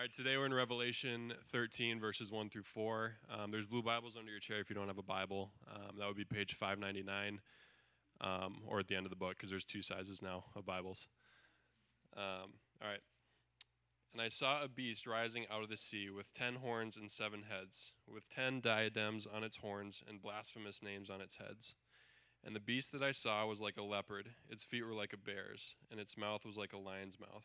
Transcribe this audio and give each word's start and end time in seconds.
All 0.00 0.04
right, 0.04 0.12
today 0.14 0.38
we're 0.38 0.46
in 0.46 0.54
Revelation 0.54 1.34
13, 1.52 2.00
verses 2.00 2.32
1 2.32 2.48
through 2.48 2.62
4. 2.62 3.16
Um, 3.30 3.50
there's 3.50 3.66
blue 3.66 3.82
Bibles 3.82 4.16
under 4.18 4.30
your 4.30 4.40
chair 4.40 4.58
if 4.58 4.70
you 4.70 4.74
don't 4.74 4.86
have 4.86 4.96
a 4.96 5.02
Bible. 5.02 5.50
Um, 5.70 5.98
that 5.98 6.06
would 6.06 6.16
be 6.16 6.24
page 6.24 6.54
599 6.54 7.42
um, 8.22 8.62
or 8.66 8.78
at 8.78 8.88
the 8.88 8.96
end 8.96 9.04
of 9.04 9.10
the 9.10 9.16
book 9.16 9.32
because 9.32 9.50
there's 9.50 9.66
two 9.66 9.82
sizes 9.82 10.22
now 10.22 10.44
of 10.56 10.64
Bibles. 10.64 11.06
Um, 12.16 12.54
all 12.80 12.88
right. 12.88 13.02
And 14.14 14.22
I 14.22 14.28
saw 14.28 14.64
a 14.64 14.68
beast 14.68 15.06
rising 15.06 15.44
out 15.52 15.62
of 15.62 15.68
the 15.68 15.76
sea 15.76 16.08
with 16.08 16.32
ten 16.32 16.54
horns 16.54 16.96
and 16.96 17.10
seven 17.10 17.44
heads, 17.50 17.92
with 18.10 18.30
ten 18.30 18.62
diadems 18.62 19.26
on 19.26 19.44
its 19.44 19.58
horns 19.58 20.02
and 20.08 20.22
blasphemous 20.22 20.82
names 20.82 21.10
on 21.10 21.20
its 21.20 21.36
heads. 21.36 21.74
And 22.42 22.56
the 22.56 22.60
beast 22.60 22.92
that 22.92 23.02
I 23.02 23.10
saw 23.10 23.44
was 23.44 23.60
like 23.60 23.76
a 23.76 23.82
leopard, 23.82 24.30
its 24.48 24.64
feet 24.64 24.86
were 24.86 24.94
like 24.94 25.12
a 25.12 25.18
bear's, 25.18 25.74
and 25.90 26.00
its 26.00 26.16
mouth 26.16 26.46
was 26.46 26.56
like 26.56 26.72
a 26.72 26.78
lion's 26.78 27.20
mouth. 27.20 27.44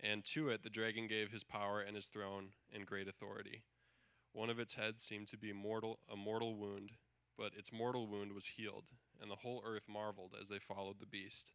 And 0.00 0.24
to 0.26 0.48
it 0.48 0.62
the 0.62 0.70
dragon 0.70 1.06
gave 1.06 1.30
his 1.30 1.44
power 1.44 1.80
and 1.80 1.96
his 1.96 2.06
throne 2.06 2.50
and 2.72 2.86
great 2.86 3.08
authority. 3.08 3.62
One 4.32 4.50
of 4.50 4.58
its 4.58 4.74
heads 4.74 5.02
seemed 5.02 5.28
to 5.28 5.38
be 5.38 5.52
mortal, 5.52 6.00
a 6.12 6.16
mortal 6.16 6.54
wound, 6.56 6.92
but 7.38 7.52
its 7.56 7.72
mortal 7.72 8.06
wound 8.06 8.32
was 8.32 8.46
healed, 8.46 8.90
and 9.20 9.30
the 9.30 9.36
whole 9.36 9.62
earth 9.66 9.84
marveled 9.88 10.34
as 10.40 10.48
they 10.48 10.58
followed 10.58 11.00
the 11.00 11.06
beast. 11.06 11.52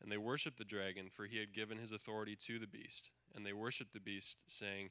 And 0.00 0.10
they 0.10 0.16
worshipped 0.16 0.58
the 0.58 0.64
dragon, 0.64 1.08
for 1.10 1.26
he 1.26 1.38
had 1.38 1.54
given 1.54 1.78
his 1.78 1.92
authority 1.92 2.36
to 2.46 2.58
the 2.58 2.66
beast. 2.66 3.10
And 3.34 3.46
they 3.46 3.52
worshipped 3.52 3.92
the 3.92 4.00
beast, 4.00 4.36
saying, 4.46 4.90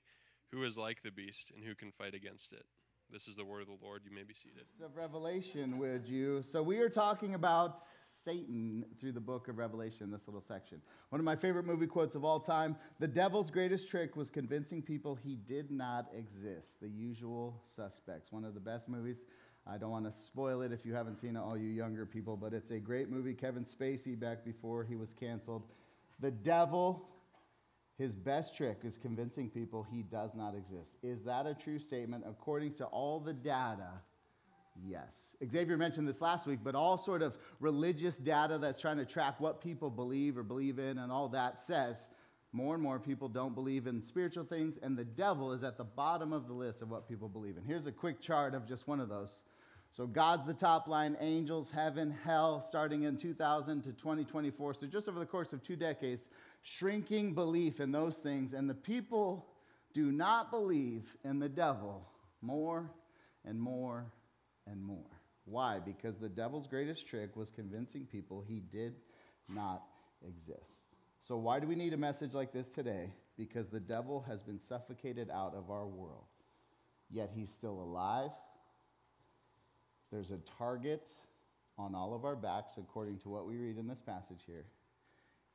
Who 0.52 0.64
is 0.64 0.78
like 0.78 1.04
the 1.04 1.12
beast, 1.12 1.52
and 1.56 1.66
who 1.66 1.76
can 1.76 1.92
fight 1.92 2.14
against 2.14 2.54
it? 2.54 2.66
This 3.12 3.28
is 3.28 3.36
the 3.36 3.44
word 3.44 3.62
of 3.62 3.68
the 3.68 3.86
Lord. 3.86 4.04
You 4.06 4.16
may 4.16 4.24
be 4.24 4.34
seated. 4.34 4.64
Of 4.84 4.96
Revelation, 4.96 5.78
would 5.80 6.08
you? 6.08 6.44
So 6.44 6.64
we 6.64 6.80
are 6.80 6.90
talking 6.90 7.36
about 7.36 7.82
Satan 8.24 8.86
through 9.00 9.12
the 9.14 9.20
book 9.20 9.48
of 9.48 9.58
Revelation, 9.58 10.12
this 10.12 10.28
little 10.28 10.42
section. 10.42 10.82
One 11.10 11.20
of 11.20 11.26
my 11.26 11.36
favorite 11.36 11.66
movie 11.66 11.88
quotes 11.88 12.16
of 12.16 12.24
all 12.24 12.40
time 12.40 12.76
The 13.00 13.08
devil's 13.08 13.50
greatest 13.50 13.90
trick 13.90 14.16
was 14.16 14.30
convincing 14.30 14.82
people 14.82 15.16
he 15.16 15.36
did 15.36 15.72
not 15.72 16.08
exist. 16.16 16.80
The 16.82 16.90
usual 16.90 17.62
suspects. 17.76 18.32
One 18.32 18.46
of 18.46 18.54
the 18.54 18.60
best 18.60 18.90
movies. 18.90 19.18
I 19.68 19.78
don't 19.78 19.92
want 19.92 20.06
to 20.06 20.20
spoil 20.26 20.62
it 20.62 20.72
if 20.72 20.86
you 20.86 20.94
haven't 20.94 21.20
seen 21.20 21.36
it, 21.36 21.40
all 21.40 21.58
you 21.58 21.70
younger 21.70 22.06
people, 22.06 22.36
but 22.36 22.52
it's 22.54 22.72
a 22.72 22.80
great 22.80 23.10
movie. 23.10 23.34
Kevin 23.34 23.64
Spacey, 23.64 24.20
back 24.20 24.44
before 24.44 24.84
he 24.84 24.96
was 24.96 25.14
canceled. 25.14 25.64
The 26.20 26.32
devil, 26.32 27.08
his 27.98 28.12
best 28.12 28.56
trick 28.58 28.80
is 28.84 28.98
convincing 28.98 29.50
people 29.50 29.84
he 29.84 30.02
does 30.02 30.32
not 30.34 30.56
exist. 30.56 30.98
Is 31.04 31.24
that 31.24 31.46
a 31.46 31.54
true 31.54 31.78
statement? 31.78 32.24
According 32.28 32.74
to 32.76 32.86
all 32.86 33.20
the 33.20 33.34
data, 33.34 33.90
Yes. 34.84 35.36
Xavier 35.50 35.78
mentioned 35.78 36.08
this 36.08 36.22
last 36.22 36.48
week, 36.48 36.60
but 36.64 36.76
all 36.76 36.98
sort 36.98 37.22
of 37.22 37.38
religious 37.60 38.18
data 38.18 38.58
that's 38.58 38.82
trying 38.82 38.98
to 38.98 39.06
track 39.06 39.40
what 39.40 39.62
people 39.62 39.90
believe 39.90 40.38
or 40.38 40.44
believe 40.44 40.80
in 40.80 40.98
and 40.98 41.12
all 41.12 41.30
that 41.30 41.60
says 41.60 42.10
more 42.54 42.74
and 42.74 42.84
more 42.84 43.00
people 43.00 43.30
don't 43.30 43.56
believe 43.56 43.88
in 43.88 44.02
spiritual 44.02 44.44
things, 44.44 44.78
and 44.82 44.98
the 44.98 45.06
devil 45.06 45.54
is 45.54 45.64
at 45.64 45.78
the 45.78 45.84
bottom 45.84 46.34
of 46.34 46.48
the 46.48 46.54
list 46.54 46.82
of 46.82 46.90
what 46.90 47.08
people 47.08 47.30
believe 47.30 47.56
in. 47.58 47.64
Here's 47.64 47.88
a 47.88 47.92
quick 47.92 48.20
chart 48.20 48.54
of 48.54 48.68
just 48.68 48.88
one 48.88 49.00
of 49.00 49.08
those. 49.08 49.42
So, 49.94 50.08
God's 50.08 50.46
the 50.46 50.54
top 50.54 50.88
line, 50.88 51.18
angels, 51.20 51.70
heaven, 51.70 52.16
hell, 52.24 52.62
starting 52.62 53.04
in 53.04 53.18
2000 53.18 53.82
to 53.84 53.92
2024. 53.92 54.74
So, 54.74 54.88
just 54.88 55.10
over 55.10 55.20
the 55.20 55.26
course 55.26 55.54
of 55.54 55.62
two 55.62 55.76
decades, 55.76 56.30
shrinking 56.62 57.34
belief 57.34 57.80
in 57.80 57.92
those 57.92 58.18
things, 58.18 58.54
and 58.54 58.70
the 58.70 58.74
people 58.74 59.48
do 59.94 60.12
not 60.12 60.50
believe 60.50 61.16
in 61.26 61.40
the 61.40 61.50
devil 61.50 62.08
more 62.42 62.90
and 63.46 63.60
more 63.60 64.12
and 64.68 64.82
more. 64.82 65.22
Why? 65.46 65.80
Because 65.80 66.18
the 66.18 66.30
devil's 66.30 66.68
greatest 66.68 67.08
trick 67.08 67.36
was 67.36 67.50
convincing 67.50 68.06
people 68.06 68.44
he 68.48 68.62
did 68.72 68.96
not 69.50 69.84
exist. 70.28 70.92
So, 71.22 71.38
why 71.38 71.60
do 71.60 71.68
we 71.68 71.76
need 71.76 71.94
a 71.94 71.98
message 71.98 72.34
like 72.34 72.52
this 72.52 72.70
today? 72.70 73.12
Because 73.38 73.70
the 73.70 73.80
devil 73.80 74.24
has 74.28 74.42
been 74.42 74.60
suffocated 74.60 75.30
out 75.30 75.54
of 75.56 75.70
our 75.70 75.88
world, 75.88 76.26
yet 77.10 77.32
he's 77.34 77.52
still 77.52 77.82
alive. 77.82 78.32
There's 80.12 80.32
a 80.32 80.40
target 80.58 81.10
on 81.78 81.96
all 81.96 82.14
of 82.14 82.26
our 82.26 82.36
backs, 82.36 82.74
according 82.78 83.20
to 83.20 83.30
what 83.30 83.48
we 83.48 83.56
read 83.58 83.78
in 83.78 83.88
this 83.88 84.02
passage 84.02 84.42
here. 84.46 84.66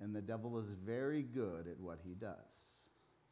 And 0.01 0.15
the 0.15 0.23
devil 0.23 0.59
is 0.59 0.67
very 0.85 1.23
good 1.23 1.67
at 1.69 1.79
what 1.79 1.99
he 2.05 2.15
does. 2.15 2.37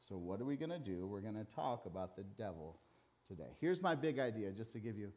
So, 0.09 0.17
what 0.17 0.41
are 0.41 0.45
we 0.45 0.57
going 0.57 0.71
to 0.71 0.79
do? 0.79 1.07
We're 1.07 1.21
going 1.21 1.35
to 1.35 1.47
talk 1.55 1.87
about 1.87 2.17
the 2.17 2.25
devil 2.37 2.79
today. 3.27 3.57
Here's 3.61 3.81
my 3.81 3.95
big 3.95 4.19
idea, 4.19 4.51
just 4.51 4.73
to 4.73 4.79
give 4.79 4.99
you 4.99 5.13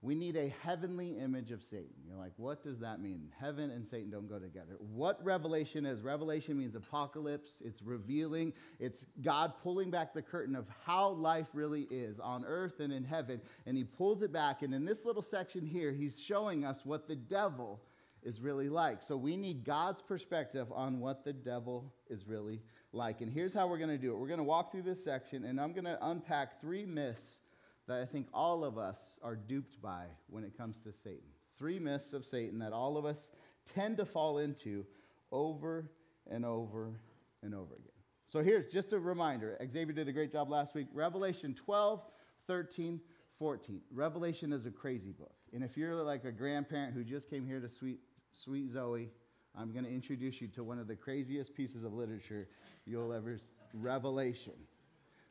we 0.00 0.14
need 0.14 0.36
a 0.36 0.54
heavenly 0.62 1.18
image 1.18 1.50
of 1.50 1.62
Satan. 1.62 1.94
You're 2.06 2.16
like, 2.16 2.32
what 2.36 2.62
does 2.62 2.78
that 2.78 3.00
mean? 3.00 3.32
Heaven 3.40 3.70
and 3.70 3.84
Satan 3.84 4.10
don't 4.10 4.28
go 4.28 4.38
together. 4.38 4.76
What 4.78 5.22
revelation 5.24 5.84
is? 5.84 6.02
Revelation 6.02 6.56
means 6.56 6.76
apocalypse, 6.76 7.60
it's 7.64 7.82
revealing, 7.82 8.52
it's 8.78 9.06
God 9.22 9.54
pulling 9.62 9.90
back 9.90 10.14
the 10.14 10.22
curtain 10.22 10.54
of 10.54 10.66
how 10.86 11.10
life 11.10 11.48
really 11.52 11.82
is 11.90 12.20
on 12.20 12.44
earth 12.44 12.78
and 12.78 12.92
in 12.92 13.02
heaven. 13.02 13.40
And 13.66 13.76
he 13.76 13.82
pulls 13.82 14.22
it 14.22 14.32
back. 14.32 14.62
And 14.62 14.72
in 14.72 14.84
this 14.84 15.04
little 15.04 15.22
section 15.22 15.66
here, 15.66 15.92
he's 15.92 16.20
showing 16.20 16.64
us 16.64 16.84
what 16.84 17.08
the 17.08 17.16
devil 17.16 17.80
is 18.22 18.40
really 18.40 18.68
like. 18.68 19.02
So 19.02 19.16
we 19.16 19.36
need 19.36 19.64
God's 19.64 20.02
perspective 20.02 20.68
on 20.72 21.00
what 21.00 21.24
the 21.24 21.32
devil 21.32 21.92
is 22.08 22.26
really 22.26 22.60
like. 22.92 23.20
And 23.20 23.32
here's 23.32 23.54
how 23.54 23.66
we're 23.66 23.78
going 23.78 23.90
to 23.90 23.98
do 23.98 24.12
it 24.12 24.18
we're 24.18 24.28
going 24.28 24.38
to 24.38 24.44
walk 24.44 24.70
through 24.70 24.82
this 24.82 25.02
section, 25.02 25.44
and 25.44 25.60
I'm 25.60 25.72
going 25.72 25.84
to 25.84 25.98
unpack 26.00 26.60
three 26.60 26.84
myths 26.84 27.40
that 27.88 28.00
I 28.00 28.04
think 28.04 28.28
all 28.32 28.64
of 28.64 28.78
us 28.78 29.18
are 29.22 29.34
duped 29.34 29.80
by 29.82 30.04
when 30.28 30.44
it 30.44 30.56
comes 30.56 30.78
to 30.80 30.92
Satan. 30.92 31.28
Three 31.58 31.78
myths 31.78 32.12
of 32.12 32.24
Satan 32.24 32.58
that 32.60 32.72
all 32.72 32.96
of 32.96 33.04
us 33.04 33.32
tend 33.74 33.96
to 33.96 34.04
fall 34.04 34.38
into 34.38 34.86
over 35.32 35.90
and 36.30 36.44
over 36.44 37.00
and 37.42 37.54
over 37.54 37.74
again. 37.74 37.88
So 38.26 38.42
here's 38.42 38.70
just 38.70 38.92
a 38.92 38.98
reminder 38.98 39.58
Xavier 39.70 39.94
did 39.94 40.08
a 40.08 40.12
great 40.12 40.30
job 40.30 40.50
last 40.50 40.74
week. 40.74 40.86
Revelation 40.92 41.54
12, 41.54 42.02
13, 42.46 43.00
14. 43.38 43.80
Revelation 43.90 44.52
is 44.52 44.66
a 44.66 44.70
crazy 44.70 45.12
book. 45.12 45.32
And 45.54 45.64
if 45.64 45.76
you're 45.76 45.94
like 46.02 46.24
a 46.24 46.32
grandparent 46.32 46.92
who 46.92 47.02
just 47.02 47.30
came 47.30 47.46
here 47.46 47.60
to 47.60 47.70
Sweet, 47.70 48.00
Sweet 48.32 48.70
Zoe, 48.70 49.08
I'm 49.56 49.72
going 49.72 49.84
to 49.84 49.90
introduce 49.90 50.42
you 50.42 50.48
to 50.48 50.62
one 50.62 50.78
of 50.78 50.86
the 50.86 50.94
craziest 50.94 51.54
pieces 51.54 51.84
of 51.84 51.94
literature 51.94 52.48
you'll 52.84 53.12
ever 53.12 53.38
Revelation. 53.72 54.52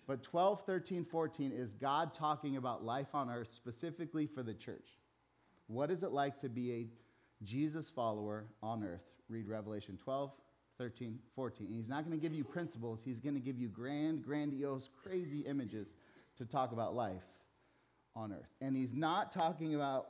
But 0.07 0.23
12, 0.23 0.65
13, 0.65 1.03
14 1.03 1.51
is 1.51 1.73
God 1.73 2.13
talking 2.13 2.55
about 2.55 2.85
life 2.85 3.13
on 3.13 3.29
earth 3.29 3.53
specifically 3.53 4.25
for 4.25 4.41
the 4.41 4.53
church. 4.53 4.87
What 5.67 5.91
is 5.91 6.01
it 6.01 6.11
like 6.11 6.39
to 6.39 6.49
be 6.49 6.71
a 6.73 6.87
Jesus 7.43 7.89
follower 7.89 8.45
on 8.63 8.83
earth? 8.85 9.03
Read 9.27 9.49
Revelation 9.49 9.97
12, 10.01 10.31
13, 10.77 11.19
14. 11.35 11.67
And 11.67 11.75
he's 11.75 11.89
not 11.89 12.05
going 12.05 12.17
to 12.17 12.21
give 12.21 12.33
you 12.33 12.45
principles, 12.45 13.01
he's 13.03 13.19
going 13.19 13.35
to 13.35 13.41
give 13.41 13.59
you 13.59 13.67
grand, 13.67 14.23
grandiose, 14.23 14.89
crazy 15.03 15.41
images 15.41 15.93
to 16.37 16.45
talk 16.45 16.71
about 16.71 16.95
life 16.95 17.25
on 18.15 18.31
earth. 18.31 18.53
And 18.61 18.77
he's 18.77 18.93
not 18.93 19.33
talking 19.33 19.75
about 19.75 20.07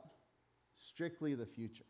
strictly 0.76 1.34
the 1.34 1.46
future. 1.46 1.84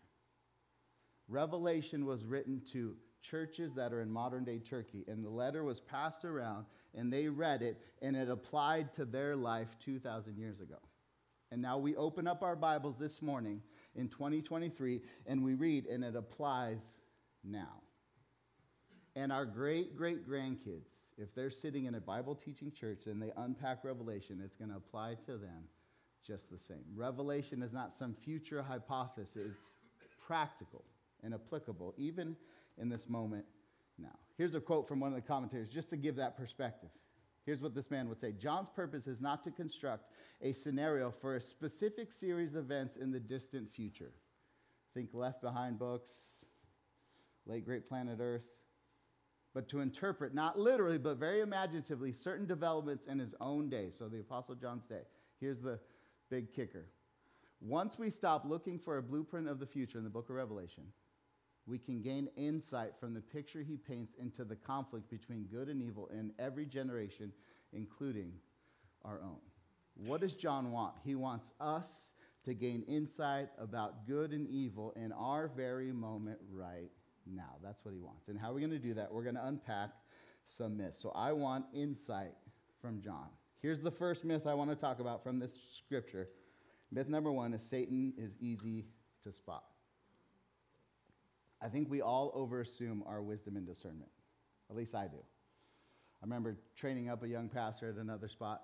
Revelation 1.29 2.07
was 2.07 2.25
written 2.25 2.63
to 2.73 2.97
churches 3.21 3.75
that 3.75 3.93
are 3.93 4.01
in 4.01 4.11
modern 4.11 4.45
day 4.45 4.59
Turkey. 4.59 5.05
And 5.09 5.25
the 5.25 5.31
letter 5.31 5.65
was 5.65 5.81
passed 5.81 6.25
around, 6.25 6.65
and 6.98 7.12
they 7.12 7.28
read 7.28 7.62
it, 7.62 7.81
and 8.03 8.16
it 8.16 8.28
applied 8.28 8.92
to 8.94 9.04
their 9.04 9.36
life 9.36 9.69
2,000 9.84 10.36
years 10.36 10.60
ago. 10.60 10.78
And 11.50 11.62
now 11.62 11.78
we 11.78 11.94
open 11.97 12.26
up 12.26 12.42
our 12.42 12.56
Bibles 12.56 12.97
this 12.98 13.22
morning 13.22 13.62
in 13.94 14.09
2023, 14.09 15.00
and 15.26 15.42
we 15.42 15.54
read, 15.54 15.86
and 15.86 16.04
it 16.04 16.16
applies 16.16 16.98
now. 17.44 17.82
And 19.16 19.32
our 19.32 19.47
great 19.47 19.97
great 19.97 20.28
grandkids, 20.28 20.91
if 21.16 21.34
they're 21.34 21.50
sitting 21.50 21.86
in 21.86 21.94
a 21.94 22.00
Bible 22.00 22.34
teaching 22.34 22.70
church 22.70 23.06
and 23.06 23.20
they 23.20 23.32
unpack 23.36 23.82
Revelation, 23.82 24.41
it's 24.44 24.54
going 24.54 24.70
to 24.70 24.76
apply 24.76 25.16
to 25.26 25.32
them 25.32 25.65
just 26.25 26.50
the 26.50 26.59
same. 26.59 26.84
Revelation 26.94 27.62
is 27.62 27.72
not 27.72 27.92
some 27.92 28.15
future 28.15 28.62
hypothesis, 28.62 29.42
it's 29.44 29.75
practical 30.25 30.84
and 31.25 31.34
applicable, 31.34 31.94
even 31.97 32.36
in 32.76 32.88
this 32.88 33.09
moment. 33.09 33.44
Here's 34.38 34.54
a 34.54 34.60
quote 34.60 34.87
from 34.87 35.00
one 35.00 35.12
of 35.12 35.16
the 35.16 35.26
commentators 35.26 35.69
just 35.69 35.91
to 35.91 35.97
give 35.97 36.16
that 36.16 36.37
perspective. 36.37 36.91
Here's 37.44 37.60
what 37.60 37.75
this 37.75 37.91
man 37.91 38.09
would 38.09 38.21
say 38.21 38.33
John's 38.33 38.71
purpose 38.71 39.09
is 39.09 39.21
not 39.21 39.42
to 39.45 39.51
construct 39.51 40.13
a 40.41 40.53
scenario 40.53 41.10
for 41.10 41.34
a 41.34 41.41
specific 41.41 42.13
series 42.13 42.54
of 42.54 42.65
events 42.65 42.97
in 42.97 43.10
the 43.10 43.18
distant 43.18 43.68
future. 43.68 44.13
Think 44.95 45.10
Left 45.13 45.42
Behind 45.42 45.78
books, 45.78 46.10
Late 47.47 47.65
Great 47.65 47.89
Planet 47.89 48.18
Earth, 48.21 48.45
but 49.54 49.68
to 49.71 49.80
interpret, 49.80 50.34
not 50.34 50.59
literally, 50.59 50.98
but 50.98 51.16
very 51.16 51.41
imaginatively, 51.41 52.13
certain 52.13 52.47
developments 52.47 53.07
in 53.07 53.18
his 53.18 53.34
own 53.41 53.68
day. 53.68 53.91
So, 53.91 54.09
the 54.09 54.21
Apostle 54.21 54.54
John's 54.54 54.84
day. 54.84 55.03
Here's 55.41 55.60
the 55.60 55.80
big 56.30 56.53
kicker. 56.53 56.86
Once 57.60 57.98
we 57.98 58.10
stop 58.10 58.45
looking 58.45 58.78
for 58.78 58.98
a 58.98 59.03
blueprint 59.03 59.48
of 59.48 59.59
the 59.59 59.66
future 59.66 59.98
in 59.98 60.04
the 60.04 60.10
book 60.10 60.28
of 60.28 60.36
Revelation, 60.36 60.84
we 61.68 61.78
can 61.78 62.00
gain 62.00 62.28
insight 62.36 62.92
from 62.98 63.12
the 63.12 63.20
picture 63.20 63.62
he 63.62 63.76
paints 63.76 64.15
into 64.18 64.44
the 64.44 64.56
conflict 64.56 65.10
between 65.10 65.44
good 65.44 65.68
and 65.68 65.82
evil 65.82 66.09
in 66.12 66.32
every 66.38 66.65
generation, 66.65 67.30
including 67.72 68.32
our 69.04 69.20
own. 69.22 69.38
What 70.06 70.20
does 70.20 70.34
John 70.34 70.72
want? 70.72 70.94
He 71.04 71.15
wants 71.15 71.53
us 71.60 72.15
to 72.44 72.54
gain 72.54 72.84
insight 72.88 73.48
about 73.59 74.06
good 74.06 74.32
and 74.32 74.48
evil 74.48 74.92
in 74.97 75.12
our 75.12 75.48
very 75.48 75.92
moment 75.92 76.38
right 76.50 76.91
now. 77.26 77.56
That's 77.62 77.84
what 77.84 77.92
he 77.92 78.00
wants. 78.00 78.28
And 78.28 78.38
how 78.38 78.50
are 78.50 78.54
we 78.54 78.60
going 78.60 78.72
to 78.72 78.78
do 78.78 78.94
that? 78.94 79.12
We're 79.12 79.24
going 79.24 79.34
to 79.34 79.47
unpack 79.47 79.91
some 80.47 80.76
myths. 80.76 80.98
So 81.00 81.12
I 81.15 81.32
want 81.32 81.66
insight 81.74 82.32
from 82.80 83.03
John. 83.03 83.28
Here's 83.60 83.82
the 83.82 83.91
first 83.91 84.24
myth 84.24 84.47
I 84.47 84.54
want 84.54 84.70
to 84.70 84.76
talk 84.76 85.00
about 85.00 85.22
from 85.22 85.38
this 85.38 85.53
scripture. 85.76 86.28
Myth 86.91 87.09
number 87.09 87.30
one 87.30 87.53
is 87.53 87.62
Satan 87.62 88.15
is 88.16 88.36
easy 88.41 88.86
to 89.24 89.32
spot. 89.32 89.65
I 91.60 91.69
think 91.69 91.91
we 91.91 92.01
all 92.01 92.33
overassume 92.33 93.07
our 93.07 93.22
wisdom 93.22 93.57
and 93.57 93.66
discernment. 93.66 94.10
At 94.71 94.77
least 94.77 94.95
I 94.95 95.09
do. 95.09 95.19
I 95.19 96.25
remember 96.25 96.57
training 96.77 97.09
up 97.09 97.22
a 97.22 97.28
young 97.28 97.49
pastor 97.49 97.89
at 97.89 97.97
another 97.97 98.28
spot 98.28 98.63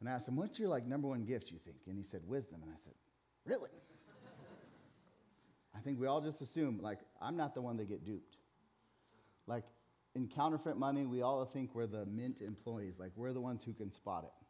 and 0.00 0.08
I 0.08 0.12
asked 0.12 0.28
him, 0.28 0.36
What's 0.36 0.58
your 0.58 0.68
like 0.68 0.86
number 0.86 1.08
one 1.08 1.24
gift, 1.24 1.50
you 1.50 1.58
think? 1.64 1.78
And 1.86 1.96
he 1.96 2.04
said, 2.04 2.20
Wisdom. 2.26 2.60
And 2.62 2.70
I 2.70 2.76
said, 2.76 2.92
Really? 3.46 3.70
I 5.76 5.80
think 5.80 5.98
we 5.98 6.06
all 6.06 6.20
just 6.20 6.40
assume, 6.40 6.78
like, 6.80 7.00
I'm 7.20 7.36
not 7.36 7.54
the 7.54 7.60
one 7.60 7.76
that 7.78 7.88
get 7.88 8.04
duped. 8.04 8.36
Like, 9.46 9.64
in 10.14 10.28
counterfeit 10.28 10.76
money, 10.76 11.04
we 11.04 11.22
all 11.22 11.44
think 11.44 11.74
we're 11.74 11.88
the 11.88 12.06
mint 12.06 12.40
employees, 12.40 12.98
like, 12.98 13.10
we're 13.16 13.32
the 13.32 13.40
ones 13.40 13.62
who 13.64 13.72
can 13.72 13.90
spot 13.90 14.24
it. 14.24 14.46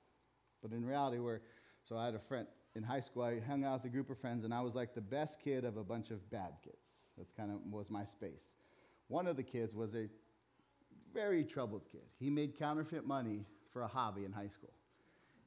But 0.63 0.73
in 0.73 0.85
reality, 0.85 1.19
we're, 1.19 1.41
so 1.83 1.97
I 1.97 2.05
had 2.05 2.15
a 2.15 2.19
friend 2.19 2.47
in 2.75 2.83
high 2.83 3.01
school, 3.01 3.23
I 3.23 3.41
hung 3.41 3.65
out 3.65 3.83
with 3.83 3.91
a 3.91 3.95
group 3.95 4.11
of 4.11 4.19
friends, 4.19 4.45
and 4.45 4.53
I 4.53 4.61
was 4.61 4.75
like 4.75 4.95
the 4.95 5.01
best 5.01 5.41
kid 5.43 5.65
of 5.65 5.77
a 5.77 5.85
bunch 5.85 6.11
of 6.11 6.29
bad 6.31 6.53
kids. 6.63 7.04
That's 7.17 7.33
kind 7.33 7.51
of 7.51 7.59
was 7.71 7.91
my 7.91 8.05
space. 8.05 8.51
One 9.09 9.27
of 9.27 9.37
the 9.37 9.43
kids 9.43 9.75
was 9.75 9.95
a 9.95 10.09
very 11.13 11.45
troubled 11.45 11.83
kid. 11.91 12.03
He 12.19 12.31
made 12.31 12.59
counterfeit 12.59 13.07
money 13.07 13.45
for 13.73 13.83
a 13.83 13.89
hobby 13.89 14.25
in 14.25 14.33
high 14.33 14.49
school. 14.49 14.73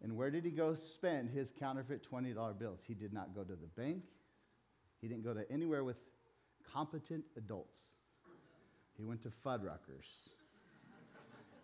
And 0.04 0.16
where 0.16 0.30
did 0.30 0.46
he 0.46 0.52
go 0.52 0.76
spend 0.76 1.30
his 1.30 1.52
counterfeit 1.52 2.08
$20 2.10 2.60
bills? 2.60 2.80
He 2.88 2.94
did 2.94 3.14
not 3.14 3.34
go 3.34 3.44
to 3.44 3.56
the 3.56 3.68
bank. 3.76 4.04
He 5.02 5.08
didn't 5.08 5.24
go 5.24 5.34
to 5.34 5.50
anywhere 5.52 5.84
with 5.84 5.98
competent 6.72 7.26
adults. 7.36 7.80
He 8.96 9.04
went 9.04 9.22
to 9.24 9.30
Fuddruckers. 9.30 10.30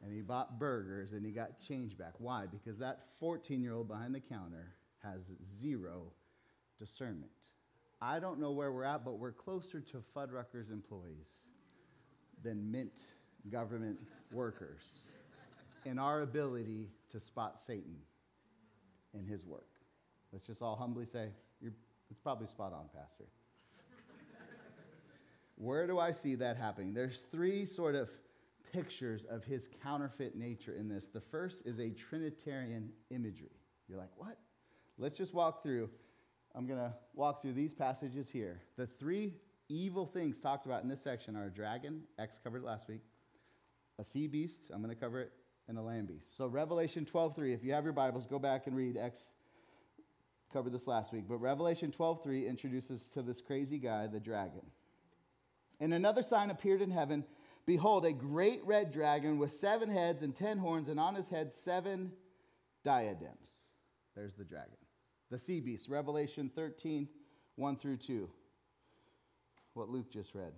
and 0.04 0.14
he 0.14 0.22
bought 0.22 0.60
burgers 0.60 1.14
and 1.14 1.26
he 1.26 1.32
got 1.32 1.60
change 1.62 1.98
back. 1.98 2.14
Why? 2.18 2.46
Because 2.46 2.78
that 2.80 3.06
14 3.20 3.62
year 3.62 3.74
old 3.74 3.88
behind 3.88 4.14
the 4.14 4.20
counter 4.20 4.74
has 5.04 5.22
zero 5.62 6.12
discernment. 6.80 7.32
I 8.06 8.20
don't 8.20 8.38
know 8.38 8.52
where 8.52 8.70
we're 8.74 8.84
at, 8.84 9.06
but 9.06 9.18
we're 9.18 9.32
closer 9.32 9.80
to 9.80 10.04
Fuddruckers 10.14 10.70
employees 10.70 11.46
than 12.44 12.70
Mint 12.70 13.02
government 13.50 13.98
workers 14.34 14.82
in 15.86 15.98
our 15.98 16.22
ability 16.22 16.90
to 17.12 17.22
spot 17.22 17.58
Satan 17.66 17.96
in 19.14 19.26
his 19.26 19.46
work. 19.46 19.70
Let's 20.34 20.46
just 20.46 20.62
all 20.62 20.76
humbly 20.76 21.06
say, 21.06 21.30
it's 21.62 22.20
probably 22.22 22.48
spot 22.48 22.74
on, 22.74 22.90
Pastor. 22.94 23.24
Where 25.56 25.88
do 25.88 25.98
I 25.98 26.12
see 26.12 26.36
that 26.36 26.58
happening? 26.58 26.94
There's 26.94 27.20
three 27.32 27.66
sort 27.66 27.96
of 27.96 28.10
pictures 28.74 29.24
of 29.30 29.46
his 29.46 29.70
counterfeit 29.82 30.36
nature 30.36 30.76
in 30.76 30.90
this. 30.90 31.06
The 31.06 31.22
first 31.22 31.66
is 31.66 31.80
a 31.80 31.92
Trinitarian 31.92 32.90
imagery. 33.12 33.56
You're 33.88 33.98
like, 33.98 34.12
what? 34.18 34.38
Let's 34.98 35.18
just 35.18 35.34
walk 35.34 35.64
through. 35.64 35.90
I'm 36.56 36.68
going 36.68 36.80
to 36.80 36.94
walk 37.16 37.42
through 37.42 37.54
these 37.54 37.74
passages 37.74 38.30
here. 38.30 38.62
The 38.78 38.86
three 38.86 39.34
evil 39.70 40.06
things 40.06 40.40
talked 40.40 40.66
about 40.66 40.84
in 40.84 40.90
this 40.90 41.02
section 41.02 41.36
are 41.36 41.46
a 41.46 41.50
dragon, 41.50 42.02
X 42.20 42.40
covered 42.44 42.64
last 42.64 42.88
week, 42.88 43.02
a 44.00 44.04
sea 44.04 44.28
beast, 44.28 44.70
I'm 44.72 44.82
going 44.82 44.94
to 44.94 45.00
cover 45.00 45.22
it, 45.22 45.32
and 45.68 45.78
a 45.78 45.82
land 45.82 46.08
beast. 46.08 46.38
So 46.38 46.48
Revelation 46.48 47.06
12:3, 47.06 47.54
if 47.54 47.64
you 47.64 47.74
have 47.74 47.84
your 47.84 47.94
Bibles, 47.94 48.28
go 48.28 48.38
back 48.38 48.68
and 48.68 48.76
read 48.76 48.98
X 48.98 49.32
covered 50.52 50.72
this 50.72 50.86
last 50.86 51.12
week, 51.12 51.26
but 51.28 51.38
Revelation 51.38 51.92
12:3 51.92 52.48
introduces 52.48 53.08
to 53.10 53.24
this 53.24 53.42
crazy 53.42 53.80
guy 53.80 54.06
the 54.06 54.20
dragon. 54.20 54.62
And 55.80 55.94
another 55.94 56.22
sign 56.22 56.52
appeared 56.52 56.82
in 56.82 56.92
heaven, 56.92 57.26
behold 57.66 58.06
a 58.06 58.14
great 58.14 58.64
red 58.64 58.92
dragon 58.92 59.40
with 59.40 59.52
seven 59.52 59.90
heads 59.90 60.22
and 60.22 60.36
10 60.36 60.60
horns 60.60 60.90
and 60.90 61.00
on 61.00 61.16
his 61.16 61.28
head 61.28 61.52
seven 61.52 62.12
diadems. 62.84 63.50
There's 64.16 64.36
the 64.36 64.44
dragon. 64.44 64.78
The 65.30 65.38
sea 65.38 65.60
beast, 65.60 65.90
Revelation 65.90 66.52
13, 66.54 67.08
1 67.56 67.78
through 67.78 67.98
2. 67.98 68.30
What 69.74 69.90
Luke 69.90 70.12
just 70.12 70.36
read. 70.36 70.54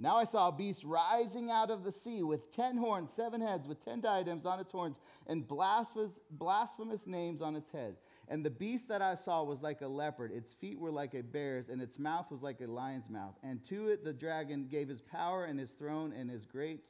Now 0.00 0.16
I 0.16 0.24
saw 0.24 0.48
a 0.48 0.52
beast 0.52 0.84
rising 0.84 1.50
out 1.50 1.70
of 1.70 1.82
the 1.82 1.90
sea 1.90 2.22
with 2.22 2.52
ten 2.52 2.76
horns, 2.76 3.12
seven 3.12 3.40
heads, 3.40 3.66
with 3.66 3.84
ten 3.84 4.00
diadems 4.00 4.46
on 4.46 4.60
its 4.60 4.70
horns, 4.70 5.00
and 5.26 5.46
blasphemous, 5.46 6.20
blasphemous 6.30 7.08
names 7.08 7.42
on 7.42 7.56
its 7.56 7.72
head. 7.72 7.96
And 8.28 8.44
the 8.44 8.50
beast 8.50 8.86
that 8.88 9.02
I 9.02 9.16
saw 9.16 9.42
was 9.42 9.60
like 9.60 9.80
a 9.80 9.88
leopard, 9.88 10.30
its 10.30 10.54
feet 10.54 10.78
were 10.78 10.92
like 10.92 11.14
a 11.14 11.22
bear's, 11.22 11.68
and 11.68 11.82
its 11.82 11.98
mouth 11.98 12.30
was 12.30 12.42
like 12.42 12.60
a 12.60 12.66
lion's 12.66 13.10
mouth. 13.10 13.34
And 13.42 13.64
to 13.64 13.88
it 13.88 14.04
the 14.04 14.12
dragon 14.12 14.68
gave 14.70 14.88
his 14.88 15.00
power 15.00 15.46
and 15.46 15.58
his 15.58 15.70
throne 15.70 16.12
and 16.16 16.30
his 16.30 16.44
great 16.44 16.84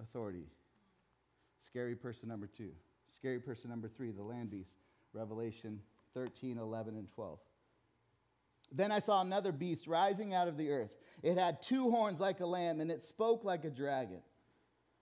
authority. 0.00 0.46
Scary 1.60 1.96
person 1.96 2.28
number 2.28 2.46
two. 2.46 2.70
Scary 3.10 3.40
person 3.40 3.68
number 3.70 3.88
three, 3.88 4.12
the 4.12 4.22
land 4.22 4.50
beast. 4.50 4.76
Revelation 5.12 5.80
13, 6.18 6.58
11, 6.58 6.96
and 6.96 7.08
12. 7.08 7.38
Then 8.72 8.90
I 8.90 8.98
saw 8.98 9.20
another 9.20 9.52
beast 9.52 9.86
rising 9.86 10.34
out 10.34 10.48
of 10.48 10.56
the 10.56 10.70
earth. 10.70 10.90
It 11.22 11.38
had 11.38 11.62
two 11.62 11.90
horns 11.90 12.20
like 12.20 12.40
a 12.40 12.46
lamb, 12.46 12.80
and 12.80 12.90
it 12.90 13.04
spoke 13.04 13.44
like 13.44 13.64
a 13.64 13.70
dragon. 13.70 14.20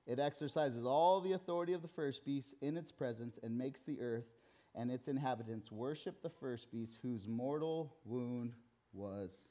It 0.06 0.18
exercises 0.18 0.84
all 0.84 1.22
the 1.22 1.32
authority 1.32 1.72
of 1.72 1.80
the 1.80 1.88
first 1.88 2.22
beast 2.26 2.54
in 2.60 2.76
its 2.76 2.92
presence 2.92 3.38
and 3.42 3.56
makes 3.56 3.80
the 3.80 3.98
earth 3.98 4.26
and 4.74 4.90
its 4.90 5.08
inhabitants 5.08 5.72
worship 5.72 6.20
the 6.20 6.28
first 6.28 6.70
beast 6.70 6.98
whose 7.00 7.26
mortal 7.26 7.96
wound 8.04 8.52
was 8.92 9.42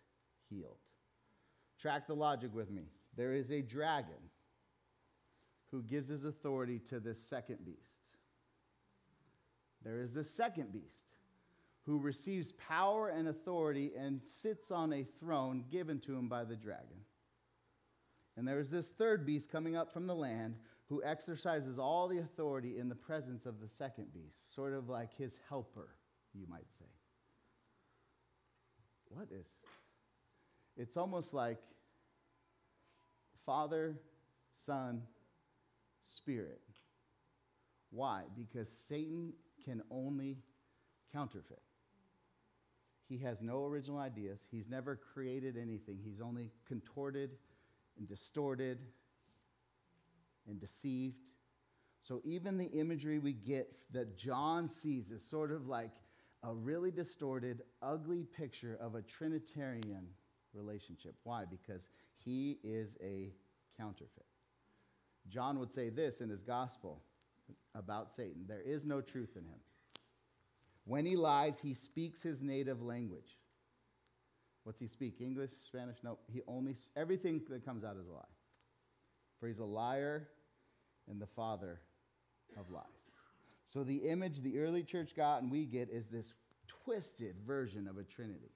healed. 0.48 0.78
Track 1.82 2.06
the 2.06 2.16
logic 2.16 2.52
with 2.54 2.70
me. 2.70 2.92
There 3.18 3.34
is 3.34 3.52
a 3.52 3.64
dragon 3.64 4.30
who 5.72 5.82
gives 5.82 6.10
his 6.10 6.26
authority 6.26 6.78
to 6.90 7.00
this 7.00 7.20
second 7.20 7.66
beast. 7.66 8.14
There 9.84 10.00
is 10.00 10.14
the 10.14 10.24
second 10.24 10.72
beast 10.72 11.15
who 11.86 12.00
receives 12.00 12.52
power 12.54 13.10
and 13.10 13.28
authority 13.28 13.92
and 13.98 14.22
sits 14.24 14.72
on 14.72 14.92
a 14.92 15.06
throne 15.20 15.64
given 15.72 16.00
to 16.00 16.16
him 16.16 16.28
by 16.28 16.44
the 16.44 16.56
dragon. 16.56 16.98
And 18.38 18.48
there 18.48 18.60
is 18.60 18.70
this 18.70 18.90
third 18.90 19.26
beast 19.26 19.52
coming 19.52 19.76
up 19.76 19.94
from 19.94 20.08
the 20.08 20.16
land 20.16 20.56
who 20.90 21.04
exercises 21.04 21.80
all 21.80 22.08
the 22.08 22.20
authority 22.20 22.78
in 22.78 22.90
the 22.90 22.96
presence 22.96 23.46
of 23.46 23.60
the 23.60 23.70
second 23.70 24.14
beast, 24.14 24.54
sort 24.54 24.74
of 24.74 24.90
like 24.90 25.16
his 25.16 25.38
helper, 25.48 25.90
you 26.34 26.46
might 26.48 26.68
say. 26.78 26.86
What 29.10 29.28
is? 29.32 29.48
It's 30.76 30.98
almost 30.98 31.34
like 31.34 31.60
Father, 33.46 33.96
Son, 34.66 35.04
Spirit. 36.08 36.62
Why? 37.92 38.24
Because 38.36 38.70
Satan 38.70 39.34
can 39.64 39.82
only 39.90 40.38
counterfeit. 41.14 41.62
He 43.08 43.18
has 43.20 43.42
no 43.42 43.66
original 43.66 44.00
ideas. 44.00 44.46
He's 44.50 44.68
never 44.68 44.96
created 44.96 45.58
anything. 45.58 46.00
He's 46.04 46.22
only 46.22 46.52
contorted 46.68 47.32
and 47.98 48.08
distorted 48.08 48.80
and 50.48 50.60
deceived. 50.60 51.32
So 52.02 52.22
even 52.24 52.58
the 52.58 52.66
imagery 52.66 53.20
we 53.20 53.34
get 53.34 53.72
that 53.92 54.18
John 54.18 54.70
sees 54.70 55.12
is 55.12 55.24
sort 55.24 55.52
of 55.52 55.68
like 55.68 55.92
a 56.44 56.54
really 56.54 56.92
distorted, 56.92 57.64
ugly 57.82 58.24
picture 58.24 58.78
of 58.80 58.96
a 58.96 59.02
Trinitarian 59.02 60.08
relationship. 60.54 61.16
Why? 61.24 61.46
Because 61.46 61.90
he 62.24 62.60
is 62.64 62.98
a 63.04 63.32
counterfeit. 63.78 64.26
John 65.28 65.60
would 65.60 65.72
say 65.72 65.90
this 65.90 66.22
in 66.22 66.30
his 66.30 66.44
gospel 66.44 67.02
about 67.74 68.14
Satan 68.14 68.46
there 68.48 68.62
is 68.62 68.86
no 68.86 69.02
truth 69.02 69.36
in 69.36 69.44
him. 69.44 69.60
When 70.86 71.06
he 71.06 71.16
lies, 71.16 71.60
he 71.60 71.74
speaks 71.74 72.22
his 72.22 72.42
native 72.42 72.82
language. 72.82 73.38
What's 74.64 74.80
he 74.80 74.88
speak? 74.88 75.22
English, 75.22 75.52
Spanish? 75.68 75.98
No, 76.04 76.18
he 76.32 76.42
only, 76.48 76.76
everything 76.96 77.42
that 77.50 77.66
comes 77.66 77.84
out 77.84 77.98
is 77.98 78.08
a 78.08 78.12
lie. 78.12 78.22
For 79.40 79.48
he's 79.48 79.60
a 79.60 79.66
liar 79.66 80.28
and 81.10 81.22
the 81.22 81.28
father 81.28 81.82
of 82.58 82.70
lies. 82.72 82.84
So 83.66 83.84
the 83.84 83.98
image 83.98 84.42
the 84.42 84.60
early 84.60 84.84
church 84.84 85.16
got 85.16 85.42
and 85.42 85.52
we 85.52 85.66
get 85.66 85.90
is 85.90 86.08
this 86.08 86.34
twisted 86.68 87.36
version 87.46 87.88
of 87.88 87.98
a 87.98 88.04
trinity. 88.04 88.52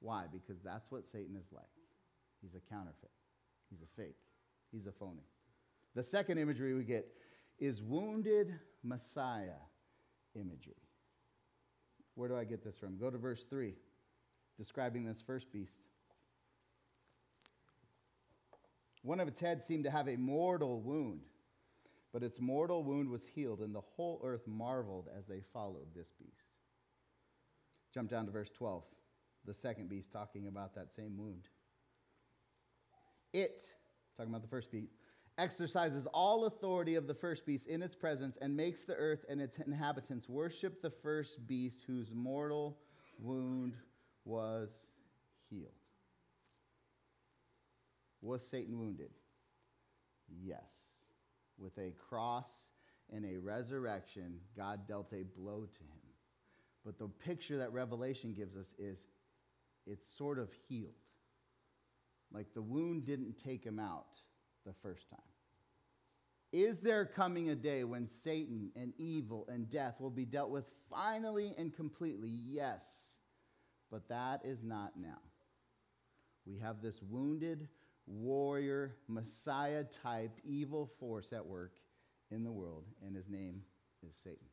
Why? 0.00 0.24
Because 0.32 0.62
that's 0.62 0.90
what 0.90 1.06
Satan 1.06 1.36
is 1.36 1.52
like. 1.52 1.64
He's 2.40 2.54
a 2.54 2.60
counterfeit. 2.72 3.10
He's 3.68 3.82
a 3.82 4.00
fake. 4.00 4.16
He's 4.72 4.86
a 4.86 4.92
phony. 4.92 5.26
The 5.94 6.02
second 6.02 6.38
imagery 6.38 6.74
we 6.74 6.84
get 6.84 7.06
is 7.58 7.82
wounded 7.82 8.54
Messiah 8.82 9.60
imagery. 10.34 10.74
Where 12.20 12.28
do 12.28 12.36
I 12.36 12.44
get 12.44 12.62
this 12.62 12.78
from? 12.78 12.98
Go 12.98 13.10
to 13.10 13.18
verse 13.18 13.44
3, 13.48 13.74
describing 14.58 15.04
this 15.04 15.22
first 15.22 15.52
beast. 15.52 15.80
One 19.02 19.20
of 19.20 19.28
its 19.28 19.40
heads 19.40 19.64
seemed 19.64 19.84
to 19.84 19.90
have 19.90 20.08
a 20.08 20.16
mortal 20.16 20.80
wound 20.80 21.22
but 22.12 22.22
its 22.22 22.40
mortal 22.40 22.82
wound 22.82 23.08
was 23.08 23.26
healed, 23.26 23.60
and 23.60 23.74
the 23.74 23.80
whole 23.80 24.20
earth 24.24 24.46
marveled 24.46 25.08
as 25.16 25.26
they 25.26 25.40
followed 25.52 25.86
this 25.94 26.10
beast. 26.18 26.42
Jump 27.94 28.10
down 28.10 28.26
to 28.26 28.32
verse 28.32 28.50
12. 28.50 28.82
The 29.46 29.54
second 29.54 29.88
beast 29.88 30.12
talking 30.12 30.48
about 30.48 30.74
that 30.74 30.92
same 30.92 31.16
wound. 31.16 31.48
It, 33.32 33.62
talking 34.16 34.30
about 34.32 34.42
the 34.42 34.48
first 34.48 34.70
beast, 34.72 34.96
exercises 35.40 36.06
all 36.12 36.44
authority 36.44 36.94
of 36.94 37.06
the 37.06 37.14
first 37.14 37.46
beast 37.46 37.66
in 37.66 37.82
its 37.82 37.96
presence 37.96 38.36
and 38.40 38.54
makes 38.54 38.82
the 38.82 38.94
earth 38.94 39.24
and 39.28 39.40
its 39.40 39.56
inhabitants 39.58 40.28
worship 40.28 40.82
the 40.82 40.90
first 40.90 41.46
beast 41.46 41.80
whose 41.86 42.12
mortal 42.14 42.76
wound 43.18 43.74
was 44.24 44.70
healed. 45.48 45.72
Was 48.20 48.46
Satan 48.46 48.78
wounded? 48.78 49.10
Yes. 50.42 50.70
With 51.58 51.76
a 51.78 51.92
cross 51.92 52.50
and 53.10 53.24
a 53.24 53.38
resurrection, 53.38 54.34
God 54.56 54.86
dealt 54.86 55.12
a 55.12 55.24
blow 55.38 55.60
to 55.60 55.80
him. 55.80 56.00
But 56.84 56.98
the 56.98 57.08
picture 57.08 57.58
that 57.58 57.72
Revelation 57.72 58.34
gives 58.34 58.56
us 58.56 58.74
is 58.78 59.08
it's 59.86 60.06
sort 60.16 60.38
of 60.38 60.50
healed. 60.68 60.92
Like 62.32 62.52
the 62.54 62.62
wound 62.62 63.06
didn't 63.06 63.42
take 63.42 63.64
him 63.64 63.78
out 63.78 64.06
the 64.64 64.74
first 64.82 65.08
time. 65.10 65.20
Is 66.52 66.78
there 66.78 67.04
coming 67.04 67.50
a 67.50 67.54
day 67.54 67.84
when 67.84 68.08
Satan 68.08 68.70
and 68.74 68.92
evil 68.98 69.46
and 69.48 69.70
death 69.70 70.00
will 70.00 70.10
be 70.10 70.24
dealt 70.24 70.50
with 70.50 70.64
finally 70.90 71.54
and 71.56 71.74
completely? 71.74 72.28
Yes. 72.28 72.84
But 73.90 74.08
that 74.08 74.40
is 74.44 74.62
not 74.62 74.92
now. 74.96 75.18
We 76.46 76.58
have 76.58 76.82
this 76.82 77.00
wounded 77.02 77.68
warrior, 78.06 78.96
Messiah 79.06 79.84
type 79.84 80.32
evil 80.44 80.90
force 80.98 81.32
at 81.32 81.46
work 81.46 81.74
in 82.30 82.42
the 82.42 82.50
world, 82.50 82.84
and 83.06 83.14
his 83.14 83.28
name 83.28 83.62
is 84.08 84.16
Satan. 84.16 84.46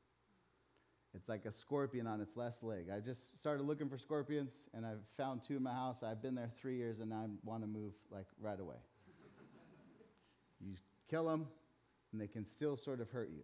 It's 1.16 1.30
like 1.30 1.46
a 1.46 1.52
scorpion 1.52 2.06
on 2.06 2.22
its 2.22 2.36
last 2.36 2.64
leg. 2.64 2.88
I 2.96 3.00
just 3.00 3.40
started 3.40 3.64
looking 3.64 3.90
for 3.90 3.98
scorpions, 3.98 4.54
and 4.74 4.86
I've 4.86 5.02
found 5.16 5.42
two 5.44 5.56
in 5.56 5.64
my 5.64 5.74
house. 5.74 6.04
I've 6.04 6.22
been 6.22 6.36
there 6.36 6.52
three 6.62 6.78
years, 6.78 7.00
and 7.00 7.14
I 7.14 7.26
want 7.44 7.64
to 7.64 7.68
move 7.68 7.94
like 8.12 8.28
right 8.40 8.60
away. 8.60 8.76
you 10.60 10.76
kill 11.10 11.26
them, 11.26 11.48
and 12.12 12.22
they 12.22 12.28
can 12.28 12.46
still 12.46 12.78
sort 12.78 13.02
of 13.02 13.10
hurt 13.10 13.30
you. 13.30 13.44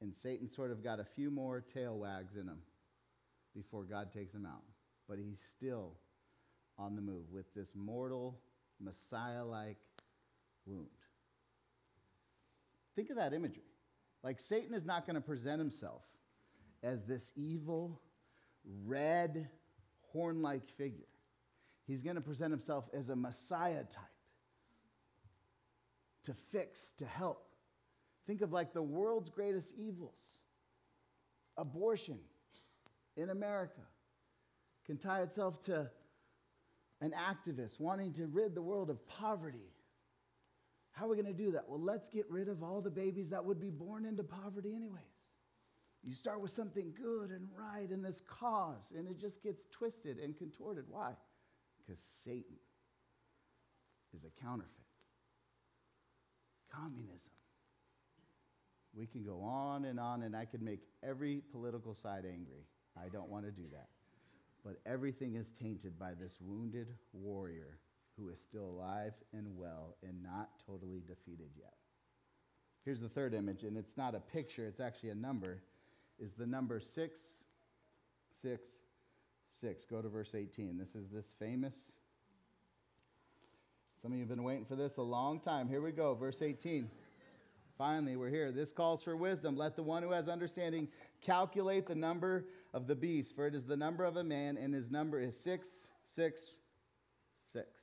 And 0.00 0.14
Satan 0.14 0.48
sort 0.48 0.70
of 0.70 0.82
got 0.82 1.00
a 1.00 1.04
few 1.04 1.30
more 1.30 1.60
tail 1.60 1.96
wags 1.96 2.36
in 2.36 2.46
him 2.46 2.58
before 3.54 3.84
God 3.84 4.12
takes 4.12 4.34
him 4.34 4.46
out. 4.46 4.62
But 5.08 5.18
he's 5.18 5.40
still 5.40 5.92
on 6.78 6.96
the 6.96 7.02
move 7.02 7.30
with 7.32 7.52
this 7.54 7.74
mortal, 7.74 8.38
Messiah 8.80 9.44
like 9.44 9.78
wound. 10.66 10.88
Think 12.96 13.10
of 13.10 13.16
that 13.16 13.32
imagery. 13.32 13.62
Like, 14.22 14.40
Satan 14.40 14.74
is 14.74 14.84
not 14.84 15.06
going 15.06 15.16
to 15.16 15.20
present 15.20 15.58
himself 15.58 16.02
as 16.82 17.04
this 17.04 17.32
evil, 17.36 18.00
red, 18.84 19.48
horn 20.12 20.42
like 20.42 20.68
figure. 20.76 21.04
He's 21.86 22.02
going 22.02 22.16
to 22.16 22.22
present 22.22 22.50
himself 22.50 22.88
as 22.94 23.10
a 23.10 23.16
Messiah 23.16 23.84
type 23.84 24.13
to 26.24 26.34
fix, 26.52 26.92
to 26.98 27.06
help. 27.06 27.46
Think 28.26 28.40
of 28.40 28.52
like 28.52 28.72
the 28.72 28.82
world's 28.82 29.30
greatest 29.30 29.72
evils 29.76 30.14
abortion 31.56 32.18
in 33.16 33.30
America 33.30 33.80
can 34.86 34.98
tie 34.98 35.22
itself 35.22 35.62
to 35.64 35.88
an 37.00 37.12
activist 37.12 37.80
wanting 37.80 38.12
to 38.14 38.26
rid 38.26 38.54
the 38.54 38.62
world 38.62 38.90
of 38.90 39.06
poverty. 39.06 39.70
How 40.92 41.06
are 41.06 41.08
we 41.08 41.16
going 41.16 41.26
to 41.26 41.44
do 41.44 41.52
that? 41.52 41.68
Well, 41.68 41.80
let's 41.80 42.08
get 42.08 42.24
rid 42.30 42.48
of 42.48 42.62
all 42.62 42.80
the 42.80 42.90
babies 42.90 43.28
that 43.30 43.44
would 43.44 43.60
be 43.60 43.70
born 43.70 44.04
into 44.04 44.22
poverty, 44.22 44.74
anyways. 44.74 45.02
You 46.02 46.12
start 46.12 46.40
with 46.40 46.52
something 46.52 46.92
good 46.94 47.30
and 47.30 47.48
right 47.58 47.90
in 47.90 48.02
this 48.02 48.22
cause, 48.26 48.92
and 48.96 49.08
it 49.08 49.18
just 49.18 49.42
gets 49.42 49.62
twisted 49.70 50.18
and 50.18 50.36
contorted. 50.36 50.84
Why? 50.88 51.12
Because 51.78 52.00
Satan 52.22 52.56
is 54.14 54.24
a 54.24 54.44
counterfeit. 54.44 54.83
Communism. 56.76 57.30
We 58.96 59.06
can 59.06 59.24
go 59.24 59.40
on 59.42 59.84
and 59.84 59.98
on, 59.98 60.22
and 60.22 60.36
I 60.36 60.44
could 60.44 60.62
make 60.62 60.80
every 61.02 61.42
political 61.52 61.94
side 61.94 62.24
angry. 62.24 62.64
I 62.96 63.08
don't 63.08 63.28
want 63.28 63.44
to 63.44 63.50
do 63.50 63.64
that. 63.72 63.88
But 64.64 64.80
everything 64.86 65.34
is 65.34 65.50
tainted 65.60 65.98
by 65.98 66.12
this 66.14 66.36
wounded 66.40 66.88
warrior 67.12 67.78
who 68.16 68.28
is 68.28 68.40
still 68.40 68.66
alive 68.66 69.12
and 69.32 69.56
well 69.56 69.96
and 70.02 70.22
not 70.22 70.50
totally 70.66 71.02
defeated 71.06 71.50
yet. 71.56 71.74
Here's 72.84 73.00
the 73.00 73.08
third 73.08 73.34
image, 73.34 73.64
and 73.64 73.76
it's 73.76 73.96
not 73.96 74.14
a 74.14 74.20
picture, 74.20 74.66
it's 74.66 74.80
actually 74.80 75.10
a 75.10 75.14
number, 75.14 75.62
is 76.18 76.34
the 76.34 76.46
number 76.46 76.80
6, 76.80 77.18
6, 78.42 78.68
6. 79.60 79.84
Go 79.86 80.02
to 80.02 80.08
verse 80.08 80.34
18. 80.34 80.78
This 80.78 80.94
is 80.94 81.08
this 81.10 81.34
famous. 81.38 81.74
Some 84.04 84.12
of 84.12 84.18
you 84.18 84.24
have 84.24 84.28
been 84.28 84.44
waiting 84.44 84.66
for 84.66 84.76
this 84.76 84.98
a 84.98 85.02
long 85.02 85.40
time. 85.40 85.66
Here 85.66 85.80
we 85.80 85.90
go, 85.90 86.12
verse 86.12 86.42
18. 86.42 86.90
Finally, 87.78 88.16
we're 88.16 88.28
here. 88.28 88.52
This 88.52 88.70
calls 88.70 89.02
for 89.02 89.16
wisdom. 89.16 89.56
Let 89.56 89.76
the 89.76 89.82
one 89.82 90.02
who 90.02 90.10
has 90.10 90.28
understanding 90.28 90.88
calculate 91.22 91.86
the 91.86 91.94
number 91.94 92.44
of 92.74 92.86
the 92.86 92.94
beast, 92.94 93.34
for 93.34 93.46
it 93.46 93.54
is 93.54 93.64
the 93.64 93.78
number 93.78 94.04
of 94.04 94.18
a 94.18 94.22
man, 94.22 94.58
and 94.58 94.74
his 94.74 94.90
number 94.90 95.18
is 95.18 95.34
666. 95.38 97.80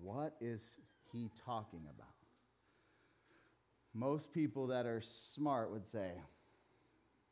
What 0.00 0.36
is 0.40 0.76
he 1.10 1.28
talking 1.44 1.82
about? 1.92 2.06
Most 3.94 4.32
people 4.32 4.68
that 4.68 4.86
are 4.86 5.02
smart 5.02 5.72
would 5.72 5.88
say, 5.88 6.12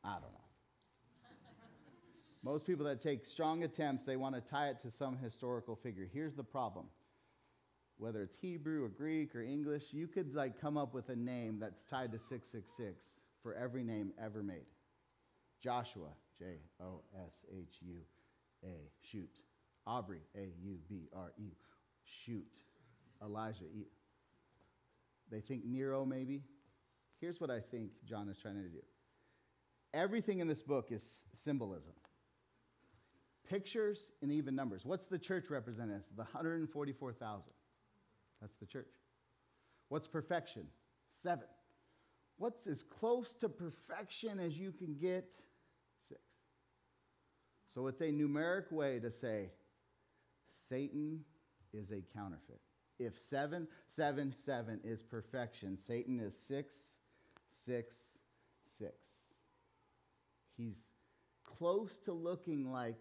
I 0.03 0.15
don't 0.15 0.23
know. 0.23 0.41
Most 2.43 2.67
people 2.67 2.83
that 2.87 2.99
take 2.99 3.25
strong 3.25 3.63
attempts, 3.63 4.03
they 4.03 4.17
want 4.17 4.35
to 4.35 4.41
tie 4.41 4.67
it 4.67 4.81
to 4.81 4.91
some 4.91 5.17
historical 5.17 5.77
figure. 5.77 6.09
Here's 6.13 6.35
the 6.35 6.43
problem 6.43 6.87
whether 7.97 8.21
it's 8.21 8.37
Hebrew 8.37 8.83
or 8.83 8.89
Greek 8.89 9.35
or 9.35 9.41
English, 9.41 9.85
you 9.91 10.07
could 10.07 10.33
like 10.33 10.59
come 10.59 10.77
up 10.77 10.93
with 10.93 11.09
a 11.09 11.15
name 11.15 11.59
that's 11.59 11.83
tied 11.83 12.11
to 12.11 12.19
666 12.19 13.05
for 13.41 13.53
every 13.53 13.83
name 13.83 14.11
ever 14.21 14.43
made. 14.43 14.65
Joshua, 15.61 16.09
J 16.37 16.59
O 16.81 17.01
S 17.25 17.45
H 17.51 17.77
U 17.81 17.97
A, 18.63 18.89
shoot. 19.01 19.39
Aubrey, 19.87 20.21
A 20.35 20.51
U 20.63 20.77
B 20.89 21.07
R 21.15 21.31
E, 21.37 21.51
shoot. 22.03 22.51
Elijah, 23.23 23.65
e. 23.65 23.85
they 25.31 25.39
think 25.39 25.63
Nero 25.63 26.05
maybe. 26.05 26.43
Here's 27.21 27.39
what 27.39 27.49
I 27.49 27.59
think 27.59 27.91
John 28.03 28.27
is 28.29 28.37
trying 28.37 28.55
to 28.55 28.69
do 28.69 28.81
everything 29.93 30.39
in 30.39 30.47
this 30.47 30.61
book 30.61 30.91
is 30.91 31.23
symbolism 31.33 31.93
pictures 33.49 34.11
and 34.21 34.31
even 34.31 34.55
numbers. 34.55 34.85
What's 34.85 35.05
the 35.05 35.19
church 35.19 35.49
represent 35.49 35.91
as? 35.91 36.07
The 36.15 36.23
144,000. 36.23 37.43
That's 38.41 38.55
the 38.57 38.65
church. 38.65 38.91
What's 39.89 40.07
perfection? 40.07 40.67
Seven. 41.07 41.47
What's 42.37 42.67
as 42.67 42.83
close 42.83 43.33
to 43.35 43.49
perfection 43.49 44.39
as 44.39 44.57
you 44.57 44.71
can 44.71 44.95
get? 44.95 45.33
Six. 46.07 46.21
So 47.73 47.87
it's 47.87 48.01
a 48.01 48.11
numeric 48.11 48.71
way 48.71 48.99
to 48.99 49.11
say 49.11 49.51
Satan 50.49 51.21
is 51.73 51.91
a 51.91 52.01
counterfeit. 52.13 52.59
If 52.99 53.17
seven, 53.19 53.67
seven, 53.87 54.31
seven 54.31 54.79
is 54.83 55.01
perfection, 55.01 55.77
Satan 55.79 56.19
is 56.19 56.37
six, 56.37 56.75
six, 57.51 57.97
six. 58.77 58.95
He's 60.57 60.83
close 61.43 61.99
to 61.99 62.13
looking 62.13 62.71
like, 62.71 62.99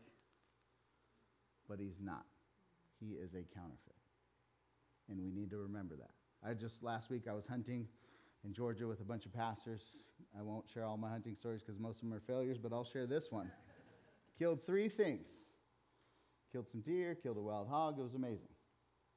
but 1.69 1.79
he's 1.79 2.01
not. 2.01 2.25
He 3.01 3.13
is 3.13 3.35
a 3.35 3.45
counterfeit 3.55 3.94
and 5.09 5.21
we 5.21 5.31
need 5.31 5.51
to 5.51 5.57
remember 5.57 5.97
that. 5.97 6.11
I 6.47 6.55
just 6.55 6.83
last 6.83 7.11
week 7.11 7.27
I 7.29 7.33
was 7.33 7.47
hunting 7.47 7.87
in 8.45 8.53
Georgia 8.53 8.87
with 8.87 9.01
a 9.01 9.05
bunch 9.05 9.27
of 9.27 9.33
pastors. 9.33 9.83
I 10.39 10.43
won't 10.43 10.69
share 10.69 10.85
all 10.85 10.97
my 10.97 11.11
hunting 11.11 11.35
stories 11.35 11.63
because 11.63 11.81
most 11.81 11.97
of 11.97 12.09
them 12.09 12.15
are 12.15 12.21
failures, 12.21 12.59
but 12.59 12.73
I'll 12.73 12.85
share 12.85 13.07
this 13.07 13.31
one. 13.31 13.51
killed 14.39 14.65
three 14.67 14.89
things. 14.89 15.29
Killed 16.53 16.69
some 16.69 16.83
deer, 16.83 17.15
killed 17.15 17.37
a 17.37 17.41
wild 17.41 17.69
hog. 17.69 17.99
It 17.99 18.03
was 18.03 18.15
amazing. 18.15 18.49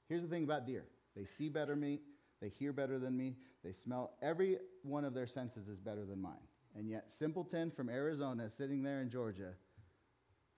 Here's 0.09 0.21
the 0.21 0.27
thing 0.27 0.43
about 0.43 0.65
deer 0.65 0.85
they 1.15 1.25
see 1.25 1.49
better 1.49 1.75
me, 1.75 1.99
they 2.41 2.49
hear 2.49 2.71
better 2.71 2.99
than 2.99 3.17
me, 3.17 3.35
they 3.63 3.71
smell. 3.71 4.13
Every 4.21 4.57
one 4.83 5.03
of 5.03 5.13
their 5.13 5.27
senses 5.27 5.67
is 5.67 5.79
better 5.79 6.05
than 6.05 6.21
mine. 6.21 6.33
And 6.75 6.87
yet, 6.87 7.11
Simpleton 7.11 7.71
from 7.71 7.89
Arizona 7.89 8.49
sitting 8.49 8.83
there 8.83 9.01
in 9.01 9.09
Georgia 9.09 9.53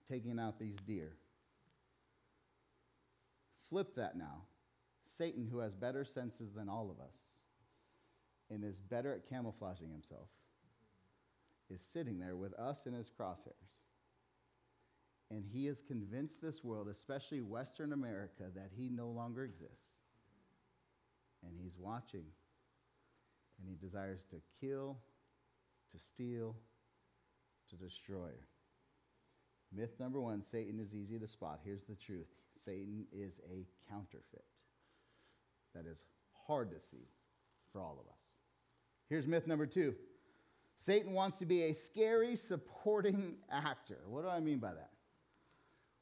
taking 0.09 0.39
out 0.39 0.59
these 0.59 0.75
deer. 0.85 1.13
Flip 3.69 3.95
that 3.95 4.17
now. 4.17 4.43
Satan, 5.17 5.47
who 5.51 5.59
has 5.59 5.73
better 5.75 6.05
senses 6.05 6.53
than 6.53 6.69
all 6.69 6.89
of 6.91 6.99
us 6.99 7.15
and 8.49 8.63
is 8.63 8.77
better 8.77 9.13
at 9.13 9.29
camouflaging 9.29 9.91
himself, 9.91 10.27
is 11.69 11.81
sitting 11.81 12.19
there 12.19 12.35
with 12.35 12.53
us 12.53 12.85
in 12.85 12.93
his 12.93 13.09
crosshairs. 13.09 13.53
And 15.31 15.43
he 15.45 15.65
has 15.67 15.81
convinced 15.81 16.41
this 16.41 16.63
world, 16.63 16.87
especially 16.87 17.41
Western 17.41 17.93
America, 17.93 18.45
that 18.55 18.71
he 18.75 18.89
no 18.89 19.09
longer 19.09 19.43
exists. 19.43 19.93
And 21.43 21.53
he's 21.61 21.77
watching. 21.77 22.25
And 23.59 23.69
he 23.69 23.75
desires 23.75 24.21
to 24.31 24.37
kill, 24.59 24.97
to 25.91 25.99
steal, 25.99 26.55
to 27.69 27.75
destroy. 27.75 28.31
Myth 29.71 29.99
number 29.99 30.19
one 30.19 30.41
Satan 30.43 30.79
is 30.79 30.95
easy 30.95 31.19
to 31.19 31.27
spot. 31.27 31.59
Here's 31.63 31.83
the 31.83 31.95
truth 31.95 32.27
Satan 32.65 33.05
is 33.13 33.33
a 33.51 33.67
counterfeit. 33.91 34.45
That 35.75 35.85
is 35.85 36.03
hard 36.47 36.71
to 36.71 36.79
see 36.79 37.07
for 37.71 37.81
all 37.81 37.99
of 37.99 38.11
us. 38.11 38.19
Here's 39.09 39.27
myth 39.27 39.47
number 39.47 39.65
two 39.65 39.95
Satan 40.77 41.13
wants 41.13 41.39
to 41.39 41.45
be 41.45 41.63
a 41.63 41.73
scary 41.73 42.35
supporting 42.35 43.35
actor. 43.51 43.99
What 44.07 44.23
do 44.23 44.29
I 44.29 44.39
mean 44.39 44.59
by 44.59 44.73
that? 44.73 44.91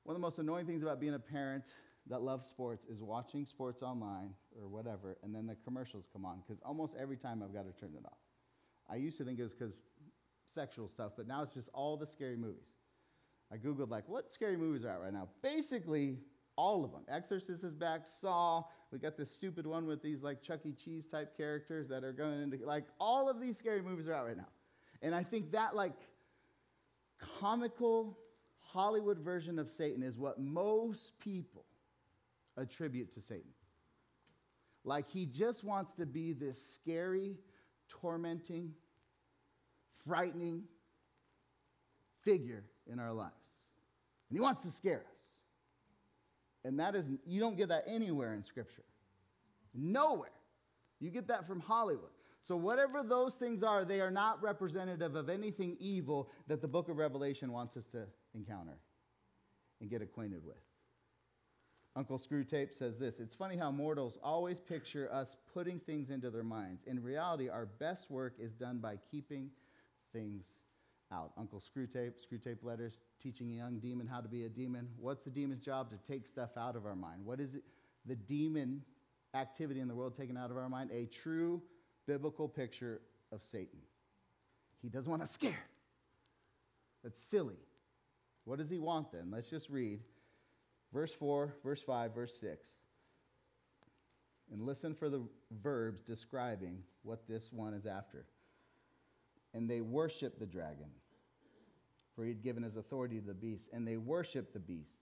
One 0.04 0.16
of 0.16 0.22
the 0.22 0.26
most 0.26 0.40
annoying 0.40 0.66
things 0.66 0.84
about 0.84 1.00
being 1.00 1.16
a 1.16 1.20
parent 1.20 1.66
that 2.10 2.22
loves 2.22 2.48
sports 2.48 2.86
is 2.86 3.02
watching 3.02 3.46
sports 3.46 3.82
online 3.82 4.30
or 4.58 4.68
whatever, 4.68 5.18
and 5.24 5.36
then 5.36 5.46
the 5.48 5.56
commercials 5.66 6.08
come 6.14 6.26
on, 6.26 6.42
because 6.46 6.62
almost 6.64 6.94
every 6.98 7.18
time 7.18 7.44
I've 7.44 7.54
got 7.54 7.66
to 7.66 7.78
turn 7.78 7.94
it 7.98 8.06
off. 8.06 8.18
I 8.90 8.96
used 8.96 9.18
to 9.18 9.26
think 9.26 9.40
it 9.40 9.44
was 9.44 9.54
because 9.54 9.74
sexual 10.54 10.88
stuff, 10.88 11.12
but 11.18 11.28
now 11.28 11.44
it's 11.44 11.54
just 11.54 11.70
all 11.74 11.98
the 11.98 12.06
scary 12.06 12.38
movies. 12.38 12.70
I 13.52 13.58
Googled, 13.58 13.90
like, 13.90 14.08
what 14.08 14.32
scary 14.32 14.58
movies 14.58 14.86
are 14.86 14.92
out 14.92 15.02
right 15.02 15.14
now? 15.14 15.28
Basically, 15.42 16.20
all 16.58 16.84
of 16.84 16.92
them. 16.92 17.02
Exorcist 17.08 17.64
is 17.64 17.74
back, 17.74 18.06
Saw. 18.06 18.64
We 18.92 19.00
got 19.00 19.16
this 19.16 19.32
stupid 19.32 19.66
one 19.66 19.86
with 19.88 20.02
these, 20.02 20.22
like, 20.22 20.42
Chuck 20.42 20.66
E. 20.66 20.74
Cheese 20.74 21.06
type 21.06 21.38
characters 21.38 21.88
that 21.88 22.04
are 22.04 22.12
going 22.12 22.42
into, 22.42 22.58
like, 22.66 22.86
all 23.00 23.30
of 23.30 23.40
these 23.40 23.58
scary 23.58 23.82
movies 23.82 24.08
are 24.08 24.14
out 24.14 24.26
right 24.26 24.38
now. 24.38 24.48
And 25.02 25.16
I 25.16 25.24
think 25.24 25.52
that, 25.52 25.76
like, 25.76 25.94
comical 27.40 28.18
Hollywood 28.60 29.20
version 29.20 29.60
of 29.60 29.70
Satan 29.70 30.04
is 30.04 30.18
what 30.18 30.40
most 30.40 31.18
people 31.20 31.66
attribute 32.58 33.14
to 33.14 33.22
Satan. 33.22 33.52
Like 34.84 35.10
he 35.10 35.26
just 35.26 35.64
wants 35.64 35.94
to 35.94 36.06
be 36.06 36.34
this 36.34 36.62
scary, 36.62 37.38
tormenting, 37.90 38.72
frightening 40.06 40.64
figure 42.22 42.64
in 42.92 43.00
our 43.00 43.14
lives. 43.14 43.34
And 44.30 44.38
he 44.38 44.42
wants 44.42 44.64
to 44.64 44.70
scare 44.70 45.04
us. 45.10 45.17
And 46.64 46.80
that 46.80 46.96
is, 46.96 47.10
you 47.26 47.40
don't 47.40 47.58
get 47.58 47.70
that 47.70 47.84
anywhere 47.88 48.34
in 48.34 48.44
Scripture. 48.44 48.84
Nowhere. 49.74 50.32
You 51.00 51.12
get 51.12 51.28
that 51.28 51.48
from 51.48 51.60
Hollywood. 51.60 52.10
So, 52.42 52.56
whatever 52.56 53.04
those 53.04 53.36
things 53.36 53.64
are, 53.64 53.84
they 53.84 54.00
are 54.00 54.12
not 54.12 54.42
representative 54.42 55.16
of 55.16 55.30
anything 55.30 55.76
evil 55.80 56.30
that 56.48 56.62
the 56.62 56.68
book 56.68 56.90
of 56.90 56.98
Revelation 56.98 57.52
wants 57.52 57.76
us 57.78 57.86
to 57.92 58.04
encounter 58.34 58.78
and 59.82 59.90
get 59.90 60.02
acquainted 60.02 60.44
with. 60.46 60.58
Uncle 61.96 62.20
Screwtape 62.20 62.76
says 62.76 62.98
this 62.98 63.20
It's 63.20 63.34
funny 63.34 63.58
how 63.58 63.72
mortals 63.72 64.18
always 64.24 64.60
picture 64.60 65.12
us 65.12 65.36
putting 65.54 65.80
things 65.80 66.10
into 66.10 66.30
their 66.30 66.44
minds. 66.44 66.84
In 66.86 67.02
reality, 67.02 67.50
our 67.50 67.66
best 67.66 68.10
work 68.12 68.36
is 68.40 68.54
done 68.54 68.78
by 68.78 68.98
keeping 69.12 69.50
things 70.14 70.46
out. 71.12 71.32
Uncle 71.38 71.62
Screwtape, 71.62 72.14
Screwtape 72.16 72.64
letters, 72.64 73.00
teaching 73.22 73.52
a 73.52 73.56
young 73.56 73.80
demon 73.80 74.08
how 74.08 74.22
to 74.22 74.28
be 74.28 74.46
a 74.46 74.50
demon. 74.50 74.90
What's 75.00 75.24
the 75.24 75.30
demon's 75.30 75.64
job? 75.64 75.90
To 75.92 76.12
take 76.12 76.28
stuff 76.28 76.52
out 76.58 76.76
of 76.76 76.86
our 76.86 76.96
mind. 76.96 77.24
What 77.24 77.40
is 77.40 77.56
it? 77.56 77.64
The 78.06 78.16
demon 78.16 78.84
activity 79.34 79.80
in 79.80 79.88
the 79.88 79.96
world 79.96 80.16
taken 80.16 80.38
out 80.38 80.52
of 80.52 80.58
our 80.58 80.70
mind? 80.70 80.92
A 80.92 81.06
true 81.06 81.62
biblical 82.06 82.48
picture 82.48 83.02
of 83.32 83.42
Satan. 83.44 83.80
He 84.82 84.90
doesn't 84.90 85.10
want 85.10 85.22
to 85.22 85.28
scare. 85.28 85.66
That's 87.04 87.22
silly. 87.22 87.60
What 88.46 88.60
does 88.60 88.70
he 88.70 88.80
want 88.80 89.12
then? 89.12 89.30
Let's 89.32 89.50
just 89.50 89.70
read 89.70 90.00
verse 90.94 91.14
4, 91.14 91.54
verse 91.64 91.82
5, 91.82 92.16
verse 92.16 92.40
6. 92.40 92.68
And 94.52 94.62
listen 94.62 94.94
for 94.94 95.10
the 95.10 95.22
verbs 95.62 96.02
describing 96.02 96.84
what 97.04 97.28
this 97.28 97.52
one 97.52 97.74
is 97.74 97.86
after. 97.86 98.26
And 99.54 99.70
they 99.70 99.82
worshiped 99.82 100.40
the 100.40 100.46
dragon, 100.46 100.90
for 102.16 102.24
he 102.24 102.30
had 102.30 102.44
given 102.44 102.64
his 102.64 102.76
authority 102.76 103.20
to 103.20 103.26
the 103.26 103.34
beast. 103.34 103.70
And 103.74 103.88
they 103.88 103.98
worshiped 103.98 104.54
the 104.54 104.60
beast, 104.60 104.98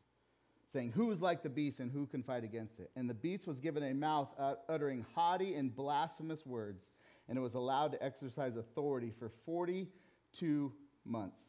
saying, 0.68 0.92
Who 0.92 1.12
is 1.12 1.22
like 1.22 1.44
the 1.44 1.50
beast 1.50 1.80
and 1.80 1.92
who 1.92 2.06
can 2.06 2.24
fight 2.24 2.44
against 2.44 2.80
it? 2.80 2.92
And 2.96 3.10
the 3.10 3.14
beast 3.14 3.48
was 3.48 3.60
given 3.60 3.84
a 3.84 3.94
mouth 3.94 4.30
uh, 4.38 4.56
uttering 4.70 5.06
haughty 5.16 5.56
and 5.56 5.76
blasphemous 5.76 6.46
words, 6.46 6.86
and 7.28 7.38
it 7.38 7.42
was 7.42 7.56
allowed 7.56 7.92
to 7.94 8.04
exercise 8.04 8.56
authority 8.56 9.12
for 9.18 9.30
42 9.46 10.72
months. 11.06 11.42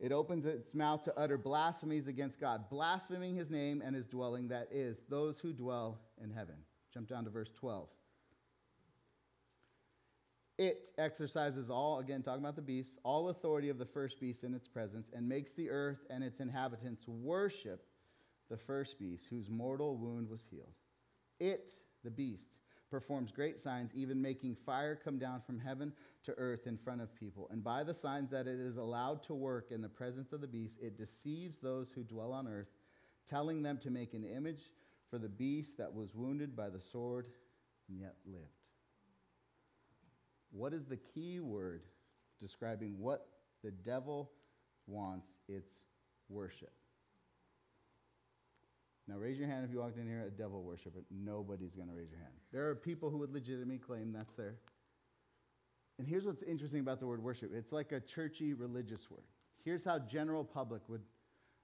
It 0.00 0.12
opens 0.12 0.46
its 0.46 0.74
mouth 0.74 1.04
to 1.04 1.18
utter 1.18 1.36
blasphemies 1.36 2.06
against 2.06 2.40
God, 2.40 2.70
blaspheming 2.70 3.36
his 3.36 3.50
name 3.50 3.82
and 3.84 3.94
his 3.94 4.06
dwelling, 4.06 4.48
that 4.48 4.68
is, 4.72 5.02
those 5.10 5.38
who 5.38 5.52
dwell 5.52 6.00
in 6.22 6.30
heaven. 6.30 6.54
Jump 6.92 7.06
down 7.06 7.24
to 7.24 7.30
verse 7.30 7.50
12. 7.54 7.86
It 10.60 10.90
exercises 10.98 11.70
all, 11.70 12.00
again, 12.00 12.22
talking 12.22 12.42
about 12.42 12.54
the 12.54 12.60
beast, 12.60 12.98
all 13.02 13.30
authority 13.30 13.70
of 13.70 13.78
the 13.78 13.86
first 13.86 14.20
beast 14.20 14.44
in 14.44 14.52
its 14.52 14.68
presence, 14.68 15.10
and 15.10 15.26
makes 15.26 15.52
the 15.52 15.70
earth 15.70 16.04
and 16.10 16.22
its 16.22 16.40
inhabitants 16.40 17.08
worship 17.08 17.86
the 18.50 18.58
first 18.58 18.98
beast, 18.98 19.24
whose 19.30 19.48
mortal 19.48 19.96
wound 19.96 20.28
was 20.28 20.44
healed. 20.50 20.74
It, 21.38 21.70
the 22.04 22.10
beast, 22.10 22.58
performs 22.90 23.32
great 23.32 23.58
signs, 23.58 23.92
even 23.94 24.20
making 24.20 24.54
fire 24.66 25.00
come 25.02 25.18
down 25.18 25.40
from 25.40 25.58
heaven 25.58 25.94
to 26.24 26.34
earth 26.36 26.66
in 26.66 26.76
front 26.76 27.00
of 27.00 27.14
people. 27.14 27.48
And 27.50 27.64
by 27.64 27.82
the 27.82 27.94
signs 27.94 28.28
that 28.28 28.46
it 28.46 28.60
is 28.60 28.76
allowed 28.76 29.22
to 29.22 29.34
work 29.34 29.70
in 29.70 29.80
the 29.80 29.88
presence 29.88 30.30
of 30.34 30.42
the 30.42 30.46
beast, 30.46 30.76
it 30.82 30.98
deceives 30.98 31.56
those 31.56 31.90
who 31.90 32.02
dwell 32.02 32.34
on 32.34 32.46
earth, 32.46 32.68
telling 33.26 33.62
them 33.62 33.78
to 33.78 33.90
make 33.90 34.12
an 34.12 34.24
image 34.24 34.64
for 35.08 35.16
the 35.16 35.26
beast 35.26 35.78
that 35.78 35.94
was 35.94 36.14
wounded 36.14 36.54
by 36.54 36.68
the 36.68 36.82
sword 36.82 37.28
and 37.88 37.98
yet 37.98 38.16
lived. 38.26 38.59
What 40.50 40.72
is 40.72 40.86
the 40.86 40.96
key 40.96 41.40
word 41.40 41.82
describing 42.40 42.98
what 42.98 43.28
the 43.62 43.70
devil 43.70 44.30
wants? 44.86 45.28
It's 45.48 45.70
worship. 46.28 46.72
Now, 49.08 49.16
raise 49.16 49.38
your 49.38 49.48
hand 49.48 49.64
if 49.64 49.72
you 49.72 49.80
walked 49.80 49.98
in 49.98 50.06
here 50.06 50.24
a 50.26 50.30
devil 50.30 50.62
worshiper. 50.62 51.04
Nobody's 51.10 51.74
going 51.74 51.88
to 51.88 51.94
raise 51.94 52.10
your 52.10 52.20
hand. 52.20 52.32
There 52.52 52.68
are 52.68 52.76
people 52.76 53.10
who 53.10 53.18
would 53.18 53.32
legitimately 53.32 53.78
claim 53.78 54.12
that's 54.12 54.34
there. 54.34 54.56
And 55.98 56.06
here's 56.06 56.24
what's 56.24 56.44
interesting 56.44 56.80
about 56.80 57.00
the 57.00 57.06
word 57.06 57.22
worship 57.22 57.50
it's 57.52 57.72
like 57.72 57.92
a 57.92 58.00
churchy 58.00 58.54
religious 58.54 59.10
word. 59.10 59.24
Here's 59.64 59.84
how 59.84 59.98
general 59.98 60.44
public 60.44 60.82
would. 60.88 61.02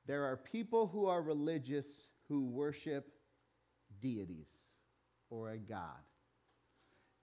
There 0.07 0.25
are 0.25 0.37
people 0.37 0.88
who 0.88 1.07
are 1.07 1.22
religious 1.22 1.87
who 2.29 2.44
worship 2.44 3.12
deities 4.01 4.51
or 5.31 5.51
a 5.51 5.59
god. 5.59 6.03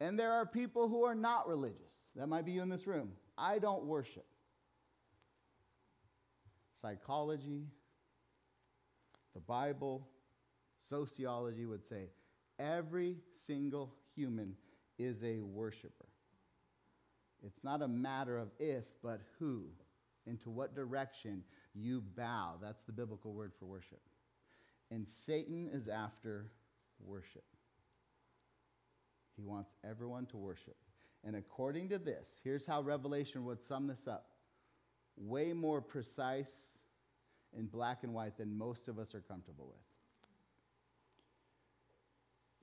And 0.04 0.20
there 0.20 0.34
are 0.34 0.46
people 0.46 0.90
who 0.90 1.06
are 1.06 1.16
not 1.16 1.48
religious. 1.48 1.94
That 2.18 2.28
might 2.28 2.44
be 2.44 2.52
you 2.52 2.62
in 2.62 2.68
this 2.68 2.86
room. 2.86 3.14
I 3.38 3.58
don't 3.58 3.86
worship. 3.86 4.26
Psychology, 6.82 7.68
the 9.34 9.40
Bible, 9.40 10.06
sociology 10.90 11.66
would 11.66 11.88
say 11.88 12.10
every 12.60 13.16
single 13.48 13.96
human 14.14 14.58
is 15.00 15.24
a 15.24 15.40
worshiper. 15.40 16.10
It's 17.42 17.64
not 17.64 17.82
a 17.82 17.88
matter 17.88 18.38
of 18.38 18.50
if, 18.60 18.84
but 19.02 19.22
who, 19.40 19.68
into 20.28 20.50
what 20.50 20.76
direction 20.76 21.46
you 21.74 22.04
bow. 22.18 22.56
That's 22.62 22.84
the 22.84 22.92
biblical 22.92 23.32
word 23.32 23.54
for 23.58 23.68
worship. 23.68 24.02
And 24.92 25.08
Satan 25.08 25.70
is 25.72 25.88
after 25.88 26.52
worship. 27.00 27.46
He 29.36 29.44
wants 29.44 29.72
everyone 29.88 30.26
to 30.28 30.38
worship. 30.38 30.76
And 31.24 31.36
according 31.36 31.90
to 31.90 31.98
this, 31.98 32.28
here's 32.44 32.66
how 32.66 32.82
Revelation 32.82 33.46
would 33.46 33.62
sum 33.62 33.88
this 33.88 34.08
up 34.08 34.28
way 35.16 35.54
more 35.54 35.80
precise 35.80 36.54
in 37.58 37.68
black 37.68 38.04
and 38.04 38.14
white 38.14 38.38
than 38.38 38.58
most 38.58 38.88
of 38.88 38.98
us 38.98 39.14
are 39.14 39.22
comfortable 39.22 39.68
with. 39.68 39.78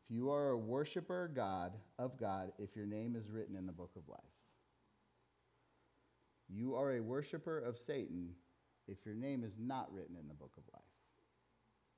If 0.04 0.14
you 0.14 0.30
are 0.30 0.50
a 0.50 0.59
worshiper 0.59 1.30
God 1.33 1.72
of 1.98 2.18
God, 2.18 2.52
if 2.59 2.74
your 2.74 2.87
name 2.87 3.14
is 3.14 3.30
written 3.30 3.54
in 3.54 3.66
the 3.66 3.72
book 3.72 3.92
of 3.96 4.09
life. 4.09 4.20
You 6.48 6.74
are 6.74 6.96
a 6.96 7.00
worshiper 7.00 7.61
of 7.61 7.78
Satan 7.78 8.30
if 8.88 8.98
your 9.06 9.14
name 9.14 9.44
is 9.44 9.54
not 9.61 9.92
written 9.94 10.16
in 10.20 10.26
the 10.26 10.35
book 10.35 10.52
of 10.56 10.64
life. 10.72 10.83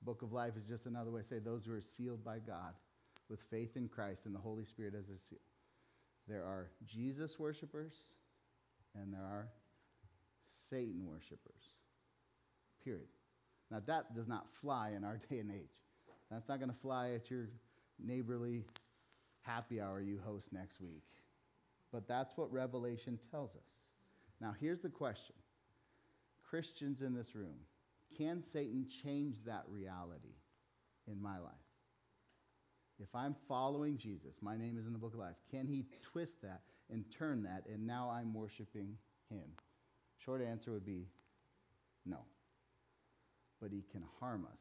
Book 0.03 0.21
of 0.21 0.33
life 0.33 0.53
is 0.59 0.65
just 0.65 0.85
another 0.85 1.11
way 1.11 1.23
to 1.23 1.27
say 1.27 1.39
those 1.39 1.65
who 1.65 1.73
are 1.73 1.81
sealed 1.81 2.23
by 2.23 2.39
God 2.39 2.75
with 3.33 3.41
faith 3.51 3.77
in 3.77 3.89
Christ 3.89 4.27
and 4.27 4.35
the 4.35 4.39
Holy 4.39 4.65
Spirit 4.65 4.95
as 4.95 5.09
a 5.09 5.19
seal. 5.19 5.39
There 6.29 6.45
are 6.45 6.69
Jesus 6.87 7.39
worshipers 7.39 7.95
and 8.95 9.13
there 9.13 9.23
are 9.23 9.49
Satan 10.69 11.07
worshipers. 11.07 11.63
Period. 12.85 13.09
Now, 13.71 13.81
that 13.87 14.15
does 14.15 14.29
not 14.29 14.47
fly 14.61 14.91
in 14.95 15.03
our 15.03 15.19
day 15.31 15.39
and 15.39 15.51
age. 15.51 15.81
That's 16.31 16.49
not 16.49 16.59
going 16.59 16.71
to 16.71 16.77
fly 16.77 17.13
at 17.13 17.31
your 17.31 17.49
neighborly 17.99 18.65
happy 19.41 19.81
hour 19.81 20.01
you 20.01 20.21
host 20.25 20.53
next 20.53 20.81
week. 20.81 21.03
But 21.91 22.07
that's 22.07 22.37
what 22.37 22.53
Revelation 22.53 23.19
tells 23.31 23.51
us. 23.55 23.69
Now, 24.41 24.55
here's 24.61 24.81
the 24.81 24.91
question 24.91 25.37
Christians 26.43 27.01
in 27.01 27.15
this 27.15 27.35
room, 27.35 27.57
can 28.17 28.45
Satan 28.45 28.87
change 29.03 29.37
that 29.47 29.65
reality 29.69 30.37
in 31.11 31.21
my 31.21 31.39
life? 31.39 31.62
If 33.01 33.15
I'm 33.15 33.35
following 33.49 33.97
Jesus, 33.97 34.37
my 34.41 34.57
name 34.57 34.77
is 34.79 34.87
in 34.87 34.93
the 34.93 34.99
book 34.99 35.15
of 35.15 35.21
life, 35.21 35.37
can 35.51 35.67
he 35.67 35.87
twist 36.03 36.43
that 36.43 36.63
and 36.91 37.05
turn 37.11 37.43
that, 37.45 37.65
and 37.73 37.87
now 37.87 38.11
I'm 38.11 38.33
worshiping 38.35 38.97
him? 39.29 39.45
Short 40.19 40.43
answer 40.43 40.73
would 40.73 40.87
be 40.87 41.09
no. 42.07 42.19
But 43.61 43.73
he 43.73 43.85
can 43.91 44.05
harm 44.21 44.47
us. 44.51 44.61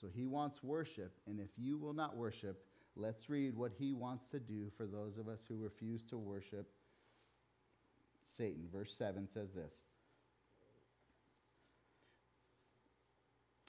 So 0.00 0.08
he 0.14 0.26
wants 0.26 0.62
worship, 0.62 1.12
and 1.26 1.40
if 1.40 1.50
you 1.56 1.76
will 1.76 1.94
not 1.94 2.16
worship, 2.16 2.64
Let's 2.96 3.28
read 3.28 3.56
what 3.56 3.72
he 3.76 3.92
wants 3.92 4.30
to 4.30 4.38
do 4.38 4.70
for 4.76 4.86
those 4.86 5.18
of 5.18 5.26
us 5.28 5.44
who 5.48 5.56
refuse 5.56 6.04
to 6.04 6.16
worship 6.16 6.70
Satan. 8.24 8.68
Verse 8.72 8.94
7 8.94 9.28
says 9.28 9.52
this 9.52 9.82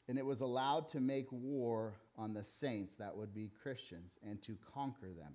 And 0.08 0.20
it 0.20 0.26
was 0.26 0.42
allowed 0.42 0.90
to 0.90 1.00
make 1.00 1.32
war 1.32 1.96
on 2.18 2.34
the 2.34 2.44
saints, 2.44 2.94
that 2.98 3.16
would 3.16 3.34
be 3.34 3.52
Christians, 3.62 4.20
and 4.28 4.42
to 4.44 4.58
conquer 4.74 5.08
them. 5.08 5.34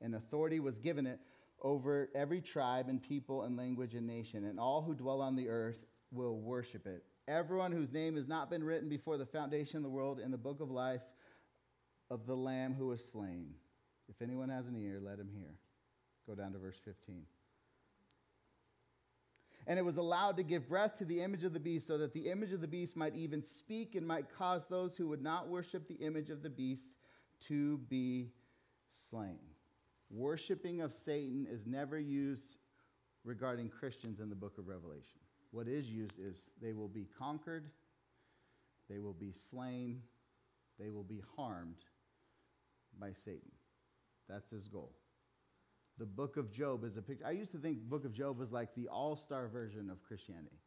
And 0.00 0.14
authority 0.14 0.60
was 0.60 0.78
given 0.78 1.06
it 1.06 1.20
over 1.62 2.10
every 2.14 2.40
tribe 2.40 2.88
and 2.88 3.02
people 3.02 3.42
and 3.42 3.56
language 3.56 3.94
and 3.94 4.06
nation, 4.06 4.44
and 4.44 4.58
all 4.58 4.82
who 4.82 4.94
dwell 4.94 5.20
on 5.20 5.36
the 5.36 5.48
earth 5.48 5.84
will 6.10 6.36
worship 6.38 6.86
it. 6.86 7.04
Everyone 7.28 7.72
whose 7.72 7.92
name 7.92 8.16
has 8.16 8.26
not 8.26 8.50
been 8.50 8.64
written 8.64 8.88
before 8.88 9.16
the 9.16 9.26
foundation 9.26 9.76
of 9.76 9.82
the 9.82 9.88
world 9.88 10.18
in 10.18 10.30
the 10.30 10.38
book 10.38 10.60
of 10.60 10.70
life 10.70 11.02
of 12.10 12.26
the 12.26 12.34
Lamb 12.34 12.74
who 12.74 12.88
was 12.88 13.02
slain. 13.12 13.54
If 14.08 14.20
anyone 14.20 14.48
has 14.48 14.66
an 14.66 14.76
ear, 14.76 15.00
let 15.02 15.18
him 15.18 15.30
hear. 15.32 15.54
Go 16.26 16.34
down 16.34 16.52
to 16.52 16.58
verse 16.58 16.78
15. 16.84 17.22
And 19.66 19.78
it 19.78 19.84
was 19.84 19.96
allowed 19.96 20.36
to 20.38 20.42
give 20.42 20.68
breath 20.68 20.96
to 20.96 21.04
the 21.04 21.20
image 21.20 21.44
of 21.44 21.52
the 21.52 21.60
beast, 21.60 21.86
so 21.86 21.98
that 21.98 22.12
the 22.12 22.28
image 22.30 22.52
of 22.52 22.60
the 22.60 22.66
beast 22.66 22.96
might 22.96 23.14
even 23.14 23.42
speak 23.42 23.94
and 23.94 24.06
might 24.06 24.26
cause 24.36 24.66
those 24.66 24.96
who 24.96 25.08
would 25.08 25.22
not 25.22 25.48
worship 25.48 25.86
the 25.86 25.94
image 25.94 26.30
of 26.30 26.42
the 26.42 26.50
beast 26.50 26.96
to 27.48 27.78
be 27.88 28.30
slain. 29.08 29.38
Worshipping 30.10 30.80
of 30.80 30.92
Satan 30.92 31.46
is 31.50 31.66
never 31.66 31.98
used 31.98 32.56
regarding 33.24 33.68
Christians 33.68 34.20
in 34.20 34.28
the 34.28 34.34
book 34.34 34.58
of 34.58 34.68
Revelation. 34.68 35.20
What 35.52 35.68
is 35.68 35.86
used 35.86 36.18
is 36.18 36.50
they 36.60 36.72
will 36.72 36.88
be 36.88 37.06
conquered, 37.18 37.68
they 38.90 38.98
will 38.98 39.12
be 39.12 39.32
slain, 39.32 40.02
they 40.78 40.90
will 40.90 41.04
be 41.04 41.22
harmed 41.36 41.84
by 42.98 43.12
Satan. 43.12 43.52
That's 44.28 44.50
his 44.50 44.68
goal. 44.68 44.92
The 46.02 46.06
book 46.06 46.36
of 46.36 46.50
Job 46.50 46.82
is 46.82 46.96
a 46.96 47.00
picture. 47.00 47.24
I 47.24 47.30
used 47.30 47.52
to 47.52 47.58
think 47.58 47.78
book 47.78 48.04
of 48.04 48.12
Job 48.12 48.36
was 48.36 48.50
like 48.50 48.74
the 48.74 48.88
all-star 48.88 49.46
version 49.46 49.88
of 49.88 50.02
Christianity. 50.02 50.58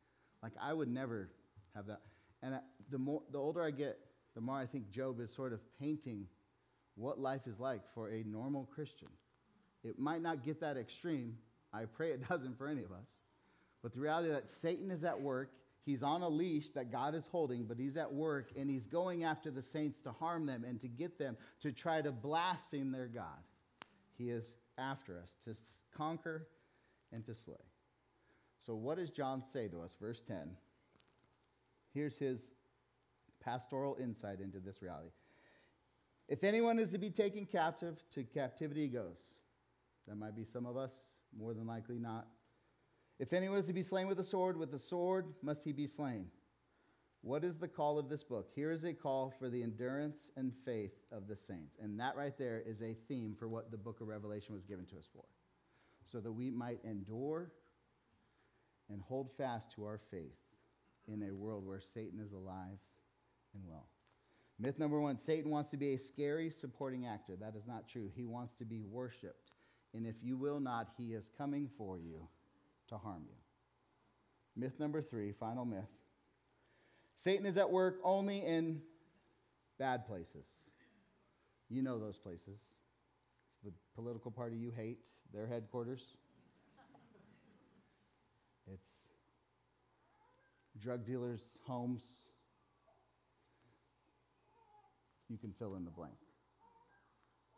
Like 0.41 0.53
I 0.61 0.71
would 0.71 0.87
never 0.87 1.29
have 1.75 1.87
that. 1.87 2.03
And 2.41 2.57
the 2.89 2.97
more 2.97 3.21
the 3.33 3.37
older 3.37 3.61
I 3.61 3.71
get, 3.71 3.99
the 4.33 4.39
more 4.39 4.55
I 4.55 4.65
think 4.65 4.89
Job 4.89 5.19
is 5.19 5.29
sort 5.29 5.51
of 5.51 5.59
painting 5.77 6.27
what 6.95 7.19
life 7.19 7.47
is 7.47 7.59
like 7.59 7.81
for 7.93 8.11
a 8.11 8.23
normal 8.23 8.63
Christian. 8.73 9.09
It 9.83 9.99
might 9.99 10.21
not 10.21 10.41
get 10.41 10.61
that 10.61 10.77
extreme. 10.77 11.35
I 11.73 11.83
pray 11.83 12.11
it 12.11 12.25
doesn't 12.29 12.57
for 12.57 12.69
any 12.69 12.83
of 12.83 12.93
us. 12.93 13.09
But 13.83 13.93
the 13.93 13.99
reality 13.99 14.29
that 14.29 14.49
Satan 14.49 14.89
is 14.89 15.03
at 15.03 15.19
work, 15.19 15.51
he's 15.85 16.01
on 16.01 16.21
a 16.21 16.29
leash 16.29 16.69
that 16.69 16.93
God 16.93 17.13
is 17.13 17.27
holding, 17.29 17.65
but 17.65 17.77
he's 17.77 17.97
at 17.97 18.13
work 18.13 18.51
and 18.57 18.69
he's 18.69 18.87
going 18.87 19.25
after 19.25 19.51
the 19.51 19.61
saints 19.61 19.99
to 20.03 20.13
harm 20.13 20.45
them 20.45 20.63
and 20.63 20.79
to 20.79 20.87
get 20.87 21.19
them 21.19 21.35
to 21.59 21.73
try 21.73 22.01
to 22.01 22.13
blaspheme 22.13 22.93
their 22.93 23.07
God. 23.07 23.43
He 24.17 24.29
is 24.29 24.55
after 24.77 25.17
us 25.17 25.37
to 25.45 25.55
conquer 25.95 26.47
and 27.11 27.25
to 27.25 27.35
slay. 27.35 27.55
So, 28.65 28.75
what 28.75 28.97
does 28.97 29.09
John 29.09 29.41
say 29.41 29.67
to 29.67 29.81
us? 29.81 29.95
Verse 29.99 30.21
10. 30.21 30.49
Here's 31.93 32.17
his 32.17 32.51
pastoral 33.43 33.95
insight 34.01 34.39
into 34.41 34.59
this 34.59 34.81
reality. 34.81 35.11
If 36.27 36.43
anyone 36.43 36.79
is 36.79 36.91
to 36.91 36.97
be 36.97 37.09
taken 37.09 37.45
captive, 37.45 38.01
to 38.11 38.23
captivity 38.23 38.83
he 38.83 38.87
goes. 38.87 39.17
That 40.07 40.15
might 40.15 40.35
be 40.35 40.43
some 40.43 40.65
of 40.65 40.77
us, 40.77 40.91
more 41.37 41.53
than 41.53 41.67
likely 41.67 41.99
not. 41.99 42.27
If 43.19 43.33
anyone 43.33 43.57
is 43.57 43.65
to 43.65 43.73
be 43.73 43.81
slain 43.81 44.07
with 44.07 44.19
a 44.19 44.23
sword, 44.23 44.57
with 44.57 44.71
the 44.71 44.79
sword 44.79 45.27
must 45.41 45.63
he 45.63 45.71
be 45.71 45.87
slain. 45.87 46.27
What 47.25 47.43
is 47.43 47.57
the 47.57 47.67
call 47.67 47.97
of 47.97 48.07
this 48.07 48.23
book? 48.23 48.51
Here 48.53 48.71
is 48.71 48.83
a 48.83 48.93
call 48.93 49.33
for 49.39 49.49
the 49.49 49.63
endurance 49.63 50.29
and 50.37 50.53
faith 50.63 50.93
of 51.11 51.27
the 51.27 51.35
saints. 51.35 51.75
And 51.81 51.99
that 51.99 52.15
right 52.15 52.37
there 52.37 52.61
is 52.63 52.83
a 52.83 52.95
theme 53.07 53.35
for 53.39 53.47
what 53.47 53.71
the 53.71 53.77
book 53.77 53.99
of 53.99 54.07
Revelation 54.07 54.53
was 54.53 54.63
given 54.63 54.85
to 54.85 54.97
us 54.99 55.07
for. 55.11 55.23
So 56.03 56.19
that 56.19 56.31
we 56.31 56.51
might 56.51 56.81
endure 56.83 57.51
and 58.91 59.01
hold 59.01 59.31
fast 59.39 59.71
to 59.71 59.85
our 59.85 59.99
faith 60.11 60.37
in 61.07 61.23
a 61.23 61.33
world 61.33 61.65
where 61.65 61.81
Satan 61.81 62.19
is 62.23 62.31
alive 62.31 62.77
and 63.55 63.63
well. 63.67 63.87
Myth 64.59 64.77
number 64.77 65.01
one 65.01 65.17
Satan 65.17 65.49
wants 65.49 65.71
to 65.71 65.77
be 65.77 65.95
a 65.95 65.97
scary 65.97 66.51
supporting 66.51 67.07
actor. 67.07 67.35
That 67.35 67.55
is 67.55 67.65
not 67.65 67.89
true. 67.89 68.11
He 68.15 68.27
wants 68.27 68.53
to 68.59 68.65
be 68.65 68.83
worshiped. 68.83 69.49
And 69.95 70.05
if 70.05 70.13
you 70.21 70.37
will 70.37 70.59
not, 70.59 70.89
he 70.95 71.13
is 71.13 71.31
coming 71.35 71.71
for 71.75 71.97
you 71.97 72.27
to 72.89 72.99
harm 72.99 73.23
you. 73.25 73.35
Myth 74.55 74.79
number 74.79 75.01
three, 75.01 75.31
final 75.31 75.65
myth 75.65 75.89
Satan 77.15 77.45
is 77.45 77.57
at 77.57 77.71
work 77.71 77.99
only 78.03 78.45
in 78.45 78.81
bad 79.79 80.05
places. 80.05 80.45
You 81.69 81.81
know 81.81 81.97
those 81.97 82.17
places. 82.17 82.59
It's 82.59 83.63
the 83.63 83.71
political 83.95 84.31
party 84.31 84.57
you 84.57 84.71
hate, 84.75 85.09
their 85.33 85.47
headquarters. 85.47 86.01
It's 88.71 88.89
drug 90.79 91.05
dealers' 91.05 91.57
homes. 91.65 92.01
You 95.29 95.37
can 95.37 95.53
fill 95.57 95.75
in 95.75 95.85
the 95.85 95.91
blank. 95.91 96.15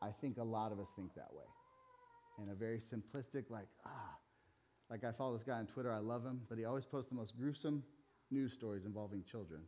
I 0.01 0.09
think 0.11 0.37
a 0.37 0.43
lot 0.43 0.71
of 0.71 0.79
us 0.79 0.87
think 0.95 1.13
that 1.15 1.33
way. 1.33 1.43
In 2.43 2.49
a 2.49 2.55
very 2.55 2.79
simplistic, 2.79 3.49
like, 3.49 3.67
ah, 3.85 4.15
like 4.89 5.03
I 5.03 5.11
follow 5.11 5.35
this 5.35 5.43
guy 5.43 5.57
on 5.57 5.65
Twitter, 5.65 5.91
I 5.91 5.97
love 5.97 6.23
him, 6.23 6.41
but 6.47 6.57
he 6.57 6.65
always 6.65 6.85
posts 6.85 7.09
the 7.09 7.15
most 7.15 7.35
gruesome 7.35 7.83
news 8.31 8.53
stories 8.53 8.85
involving 8.85 9.23
children. 9.23 9.61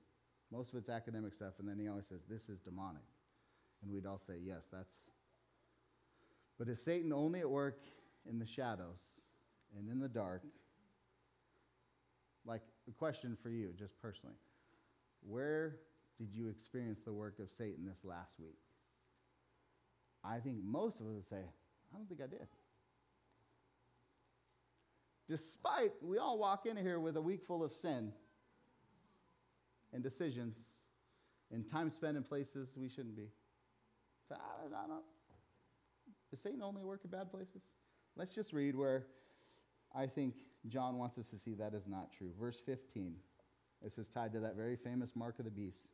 Most 0.51 0.73
of 0.73 0.79
it's 0.79 0.89
academic 0.89 1.33
stuff, 1.33 1.53
and 1.59 1.67
then 1.67 1.77
he 1.77 1.87
always 1.87 2.07
says, 2.07 2.21
This 2.29 2.49
is 2.49 2.59
demonic. 2.59 3.03
And 3.81 3.91
we'd 3.91 4.05
all 4.05 4.19
say, 4.25 4.33
Yes, 4.43 4.63
that's. 4.71 4.93
But 6.57 6.67
is 6.67 6.81
Satan 6.81 7.13
only 7.13 7.39
at 7.39 7.49
work 7.49 7.79
in 8.29 8.39
the 8.39 8.45
shadows 8.45 8.99
and 9.77 9.89
in 9.89 9.99
the 9.99 10.09
dark? 10.09 10.43
Like, 12.45 12.61
a 12.87 12.91
question 12.91 13.37
for 13.41 13.49
you, 13.49 13.73
just 13.77 13.99
personally. 14.01 14.35
Where 15.21 15.77
did 16.17 16.33
you 16.33 16.49
experience 16.49 16.99
the 17.05 17.13
work 17.13 17.39
of 17.39 17.49
Satan 17.51 17.85
this 17.85 18.03
last 18.03 18.33
week? 18.39 18.57
I 20.23 20.39
think 20.39 20.57
most 20.63 20.99
of 20.99 21.05
us 21.07 21.13
would 21.13 21.29
say, 21.29 21.37
I 21.37 21.97
don't 21.97 22.07
think 22.07 22.21
I 22.21 22.27
did. 22.27 22.47
Despite, 25.27 25.91
we 26.01 26.17
all 26.17 26.39
walk 26.39 26.65
in 26.65 26.75
here 26.75 26.99
with 26.99 27.15
a 27.15 27.21
week 27.21 27.45
full 27.45 27.63
of 27.63 27.71
sin 27.71 28.11
and 29.93 30.03
decisions 30.03 30.55
and 31.51 31.67
time 31.67 31.89
spent 31.89 32.17
in 32.17 32.23
places 32.23 32.75
we 32.77 32.89
shouldn't 32.89 33.15
be. 33.15 33.29
So, 34.27 34.35
I, 34.35 34.65
I 34.65 34.87
don't, 34.87 35.03
does 36.29 36.41
Satan 36.41 36.61
only 36.61 36.83
work 36.83 37.01
in 37.03 37.09
bad 37.09 37.31
places? 37.31 37.63
Let's 38.15 38.35
just 38.35 38.53
read 38.53 38.75
where 38.75 39.05
I 39.95 40.05
think 40.05 40.35
John 40.67 40.97
wants 40.97 41.17
us 41.17 41.29
to 41.29 41.39
see 41.39 41.53
that 41.55 41.73
is 41.73 41.87
not 41.87 42.11
true. 42.11 42.31
Verse 42.39 42.59
15. 42.65 43.15
This 43.81 43.97
is 43.97 44.07
tied 44.07 44.33
to 44.33 44.39
that 44.41 44.55
very 44.55 44.75
famous 44.75 45.15
mark 45.15 45.39
of 45.39 45.45
the 45.45 45.51
beast. 45.51 45.87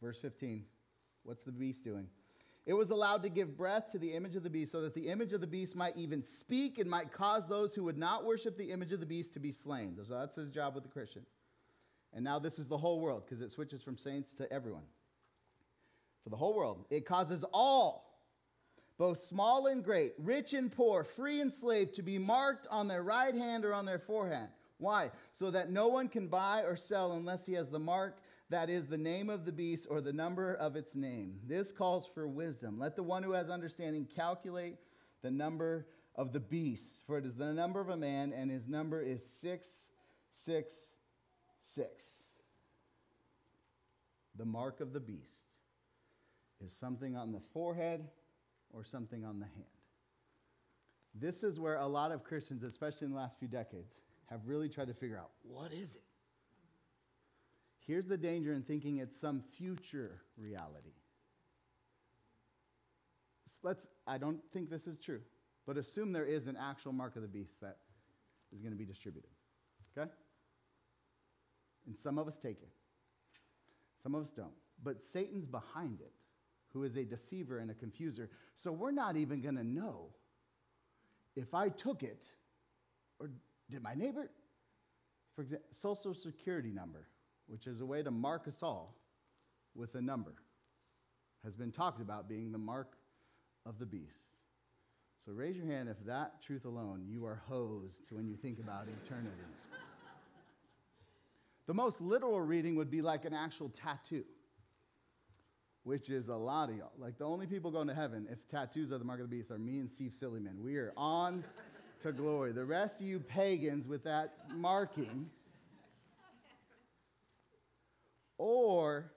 Verse 0.00 0.18
15. 0.18 0.64
What's 1.24 1.42
the 1.42 1.52
beast 1.52 1.84
doing? 1.84 2.06
It 2.66 2.74
was 2.74 2.90
allowed 2.90 3.22
to 3.22 3.30
give 3.30 3.56
breath 3.56 3.90
to 3.92 3.98
the 3.98 4.12
image 4.12 4.36
of 4.36 4.42
the 4.42 4.50
beast 4.50 4.72
so 4.72 4.82
that 4.82 4.94
the 4.94 5.08
image 5.08 5.32
of 5.32 5.40
the 5.40 5.46
beast 5.46 5.74
might 5.74 5.96
even 5.96 6.22
speak 6.22 6.78
and 6.78 6.88
might 6.88 7.10
cause 7.10 7.48
those 7.48 7.74
who 7.74 7.82
would 7.84 7.96
not 7.96 8.26
worship 8.26 8.58
the 8.58 8.70
image 8.70 8.92
of 8.92 9.00
the 9.00 9.06
beast 9.06 9.32
to 9.32 9.40
be 9.40 9.50
slain. 9.50 9.96
So 10.06 10.18
that's 10.18 10.36
his 10.36 10.50
job 10.50 10.74
with 10.74 10.84
the 10.84 10.90
Christians. 10.90 11.28
And 12.14 12.24
now 12.24 12.38
this 12.38 12.58
is 12.58 12.68
the 12.68 12.78
whole 12.78 13.00
world 13.00 13.22
because 13.24 13.40
it 13.40 13.52
switches 13.52 13.82
from 13.82 13.96
saints 13.96 14.34
to 14.34 14.50
everyone. 14.52 14.84
For 16.24 16.30
the 16.30 16.36
whole 16.36 16.54
world, 16.54 16.84
it 16.90 17.06
causes 17.06 17.44
all, 17.52 18.20
both 18.98 19.18
small 19.18 19.66
and 19.66 19.84
great, 19.84 20.14
rich 20.18 20.52
and 20.52 20.72
poor, 20.72 21.04
free 21.04 21.40
and 21.40 21.52
slave, 21.52 21.92
to 21.92 22.02
be 22.02 22.18
marked 22.18 22.66
on 22.70 22.88
their 22.88 23.02
right 23.02 23.34
hand 23.34 23.64
or 23.64 23.72
on 23.72 23.84
their 23.84 23.98
forehead. 23.98 24.48
Why? 24.78 25.10
So 25.32 25.50
that 25.50 25.70
no 25.70 25.88
one 25.88 26.08
can 26.08 26.28
buy 26.28 26.62
or 26.62 26.76
sell 26.76 27.12
unless 27.12 27.46
he 27.46 27.54
has 27.54 27.68
the 27.68 27.78
mark 27.78 28.20
that 28.50 28.70
is 28.70 28.86
the 28.86 28.98
name 28.98 29.28
of 29.28 29.44
the 29.44 29.52
beast 29.52 29.86
or 29.90 30.00
the 30.00 30.12
number 30.12 30.54
of 30.54 30.74
its 30.74 30.94
name. 30.94 31.38
This 31.46 31.70
calls 31.70 32.08
for 32.14 32.26
wisdom. 32.26 32.78
Let 32.78 32.96
the 32.96 33.02
one 33.02 33.22
who 33.22 33.32
has 33.32 33.50
understanding 33.50 34.06
calculate 34.06 34.76
the 35.22 35.30
number 35.30 35.86
of 36.14 36.32
the 36.32 36.40
beast, 36.40 37.04
for 37.06 37.18
it 37.18 37.26
is 37.26 37.34
the 37.34 37.52
number 37.52 37.80
of 37.80 37.90
a 37.90 37.96
man, 37.96 38.32
and 38.32 38.50
his 38.50 38.66
number 38.66 39.02
is 39.02 39.24
666 39.24 40.97
six. 41.60 42.04
The 44.36 44.44
mark 44.44 44.80
of 44.80 44.92
the 44.92 45.00
beast 45.00 45.48
is 46.64 46.72
something 46.72 47.16
on 47.16 47.32
the 47.32 47.40
forehead 47.52 48.06
or 48.72 48.84
something 48.84 49.24
on 49.24 49.38
the 49.38 49.46
hand. 49.46 49.64
This 51.14 51.42
is 51.42 51.58
where 51.58 51.76
a 51.76 51.86
lot 51.86 52.12
of 52.12 52.22
Christians, 52.22 52.62
especially 52.62 53.06
in 53.06 53.12
the 53.12 53.16
last 53.18 53.38
few 53.38 53.48
decades, 53.48 53.94
have 54.26 54.40
really 54.46 54.68
tried 54.68 54.88
to 54.88 54.94
figure 54.94 55.16
out 55.16 55.30
what 55.42 55.72
is 55.72 55.96
it? 55.96 56.02
Here's 57.86 58.06
the 58.06 58.18
danger 58.18 58.52
in 58.52 58.62
thinking 58.62 58.98
it's 58.98 59.16
some 59.16 59.42
future 59.56 60.20
reality. 60.36 60.92
Let's, 63.62 63.88
I 64.06 64.18
don't 64.18 64.40
think 64.52 64.70
this 64.70 64.86
is 64.86 64.98
true, 64.98 65.20
but 65.66 65.76
assume 65.76 66.12
there 66.12 66.26
is 66.26 66.46
an 66.46 66.56
actual 66.56 66.92
mark 66.92 67.16
of 67.16 67.22
the 67.22 67.28
beast 67.28 67.60
that 67.60 67.78
is 68.52 68.60
going 68.60 68.72
to 68.72 68.78
be 68.78 68.84
distributed. 68.84 69.30
Okay? 69.96 70.08
And 71.88 71.98
some 71.98 72.18
of 72.18 72.28
us 72.28 72.38
take 72.38 72.62
it, 72.62 72.70
some 74.00 74.14
of 74.14 74.22
us 74.22 74.30
don't. 74.30 74.52
But 74.84 75.02
Satan's 75.02 75.46
behind 75.46 76.00
it. 76.00 76.12
who 76.72 76.84
is 76.84 76.96
a 76.96 77.04
deceiver 77.04 77.58
and 77.58 77.70
a 77.70 77.74
confuser. 77.74 78.28
So 78.54 78.72
we're 78.72 78.90
not 78.90 79.16
even 79.16 79.40
going 79.40 79.56
to 79.56 79.64
know 79.64 80.10
if 81.36 81.54
I 81.54 81.68
took 81.68 82.02
it 82.02 82.26
or 83.18 83.30
did 83.70 83.82
my 83.82 83.94
neighbor. 83.94 84.30
For 85.34 85.42
example, 85.42 85.66
social 85.70 86.14
security 86.14 86.70
number, 86.70 87.06
which 87.46 87.66
is 87.66 87.80
a 87.80 87.86
way 87.86 88.02
to 88.02 88.10
mark 88.10 88.48
us 88.48 88.62
all 88.62 88.96
with 89.74 89.94
a 89.94 90.02
number, 90.02 90.34
has 91.44 91.54
been 91.54 91.70
talked 91.70 92.00
about 92.00 92.28
being 92.28 92.52
the 92.52 92.58
mark 92.58 92.96
of 93.64 93.78
the 93.78 93.86
beast. 93.86 94.18
So 95.24 95.32
raise 95.32 95.56
your 95.56 95.66
hand 95.66 95.88
if 95.88 96.04
that 96.06 96.42
truth 96.42 96.64
alone 96.64 97.04
you 97.08 97.24
are 97.26 97.40
hosed 97.48 98.08
when 98.10 98.26
you 98.26 98.36
think 98.36 98.58
about 98.58 98.86
eternity. 99.04 99.30
The 101.68 101.74
most 101.74 102.00
literal 102.00 102.40
reading 102.40 102.74
would 102.74 102.90
be 102.90 103.02
like 103.02 103.24
an 103.24 103.32
actual 103.32 103.68
tattoo 103.68 104.24
which 105.88 106.10
is 106.10 106.28
a 106.28 106.36
lot 106.36 106.68
of 106.68 106.76
y'all. 106.76 106.92
Like 106.98 107.16
the 107.16 107.24
only 107.24 107.46
people 107.46 107.70
going 107.70 107.88
to 107.88 107.94
heaven, 107.94 108.26
if 108.30 108.46
tattoos 108.46 108.92
are 108.92 108.98
the 108.98 109.06
mark 109.06 109.20
of 109.20 109.30
the 109.30 109.36
beast, 109.36 109.50
are 109.50 109.58
me 109.58 109.78
and 109.78 109.90
Steve 109.90 110.12
Sillyman. 110.20 110.60
We 110.60 110.76
are 110.76 110.92
on 110.98 111.42
to 112.02 112.12
glory. 112.12 112.52
The 112.52 112.66
rest 112.66 113.00
of 113.00 113.06
you 113.06 113.18
pagans 113.18 113.88
with 113.88 114.04
that 114.04 114.34
marking, 114.54 115.30
or 118.36 119.10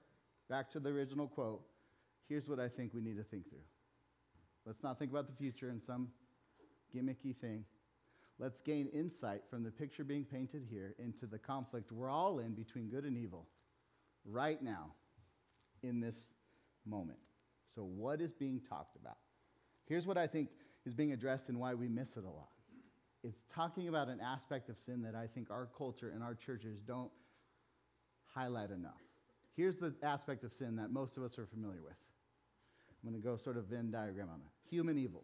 back 0.50 0.70
to 0.72 0.80
the 0.80 0.88
original 0.88 1.28
quote, 1.28 1.62
here's 2.30 2.48
what 2.48 2.62
I 2.62 2.70
think 2.70 2.94
we 2.94 3.02
need 3.02 3.18
to 3.18 3.24
think 3.24 3.50
through. 3.50 3.60
Let's 4.66 4.82
not 4.82 4.98
think 4.98 5.12
about 5.12 5.28
the 5.28 5.36
future 5.36 5.68
and 5.68 5.84
some 5.84 6.08
gimmicky 6.96 7.36
thing. 7.36 7.66
Let's 8.42 8.60
gain 8.60 8.88
insight 8.88 9.44
from 9.52 9.64
the 9.64 9.70
picture 9.70 10.04
being 10.04 10.26
painted 10.26 10.64
here 10.68 10.96
into 10.98 11.28
the 11.28 11.38
conflict 11.38 11.92
we're 11.92 12.10
all 12.10 12.40
in 12.40 12.56
between 12.56 12.90
good 12.90 13.06
and 13.06 13.16
evil 13.16 13.46
right 14.26 14.60
now 14.64 14.94
in 15.84 16.00
this 16.00 16.32
moment. 16.84 17.20
So, 17.76 17.84
what 17.84 18.20
is 18.20 18.34
being 18.34 18.60
talked 18.68 18.96
about? 18.96 19.18
Here's 19.86 20.08
what 20.08 20.18
I 20.18 20.26
think 20.26 20.50
is 20.88 20.96
being 20.96 21.12
addressed 21.12 21.50
and 21.50 21.60
why 21.60 21.76
we 21.76 21.88
miss 21.88 22.18
it 22.18 22.24
a 22.24 22.30
lot. 22.30 22.50
It's 23.24 23.44
talking 23.48 23.88
about 23.90 24.08
an 24.08 24.20
aspect 24.20 24.70
of 24.70 24.80
sin 24.80 25.04
that 25.04 25.14
I 25.14 25.28
think 25.28 25.52
our 25.52 25.70
culture 25.78 26.12
and 26.12 26.24
our 26.24 26.34
churches 26.34 26.80
don't 26.82 27.12
highlight 28.26 28.72
enough. 28.72 29.04
Here's 29.56 29.78
the 29.78 29.94
aspect 30.02 30.44
of 30.44 30.52
sin 30.52 30.76
that 30.78 30.92
most 30.92 31.16
of 31.16 31.24
us 31.24 31.38
are 31.38 31.46
familiar 31.46 31.84
with. 31.84 31.94
I'm 33.04 33.12
going 33.12 33.22
to 33.22 33.28
go 33.28 33.38
sort 33.38 33.58
of 33.58 33.66
Venn 33.66 33.92
diagram 33.92 34.30
on 34.34 34.40
it. 34.40 34.70
Human 34.72 34.98
evil. 34.98 35.24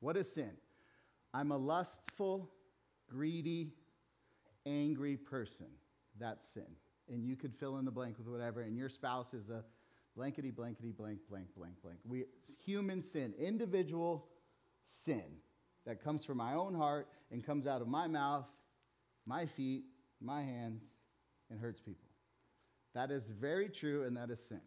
What 0.00 0.16
is 0.16 0.32
sin? 0.32 0.52
I'm 1.34 1.52
a 1.52 1.56
lustful, 1.56 2.50
greedy, 3.08 3.72
angry 4.64 5.16
person. 5.16 5.66
That's 6.18 6.48
sin. 6.48 6.66
And 7.08 7.24
you 7.24 7.36
could 7.36 7.54
fill 7.54 7.78
in 7.78 7.84
the 7.84 7.90
blank 7.90 8.18
with 8.18 8.26
whatever, 8.26 8.62
and 8.62 8.76
your 8.76 8.88
spouse 8.88 9.32
is 9.34 9.50
a 9.50 9.64
blankety, 10.16 10.50
blankety, 10.50 10.90
blank, 10.90 11.18
blank, 11.28 11.48
blank, 11.56 11.74
blank. 11.82 11.98
We, 12.04 12.24
human 12.64 13.02
sin, 13.02 13.34
individual 13.38 14.26
sin 14.82 15.24
that 15.84 16.02
comes 16.02 16.24
from 16.24 16.38
my 16.38 16.54
own 16.54 16.74
heart 16.74 17.08
and 17.30 17.44
comes 17.44 17.66
out 17.66 17.80
of 17.80 17.88
my 17.88 18.08
mouth, 18.08 18.46
my 19.26 19.46
feet, 19.46 19.84
my 20.20 20.42
hands, 20.42 20.82
and 21.50 21.60
hurts 21.60 21.80
people. 21.80 22.08
That 22.94 23.10
is 23.10 23.26
very 23.26 23.68
true, 23.68 24.04
and 24.04 24.16
that 24.16 24.30
is 24.30 24.40
sin. 24.40 24.60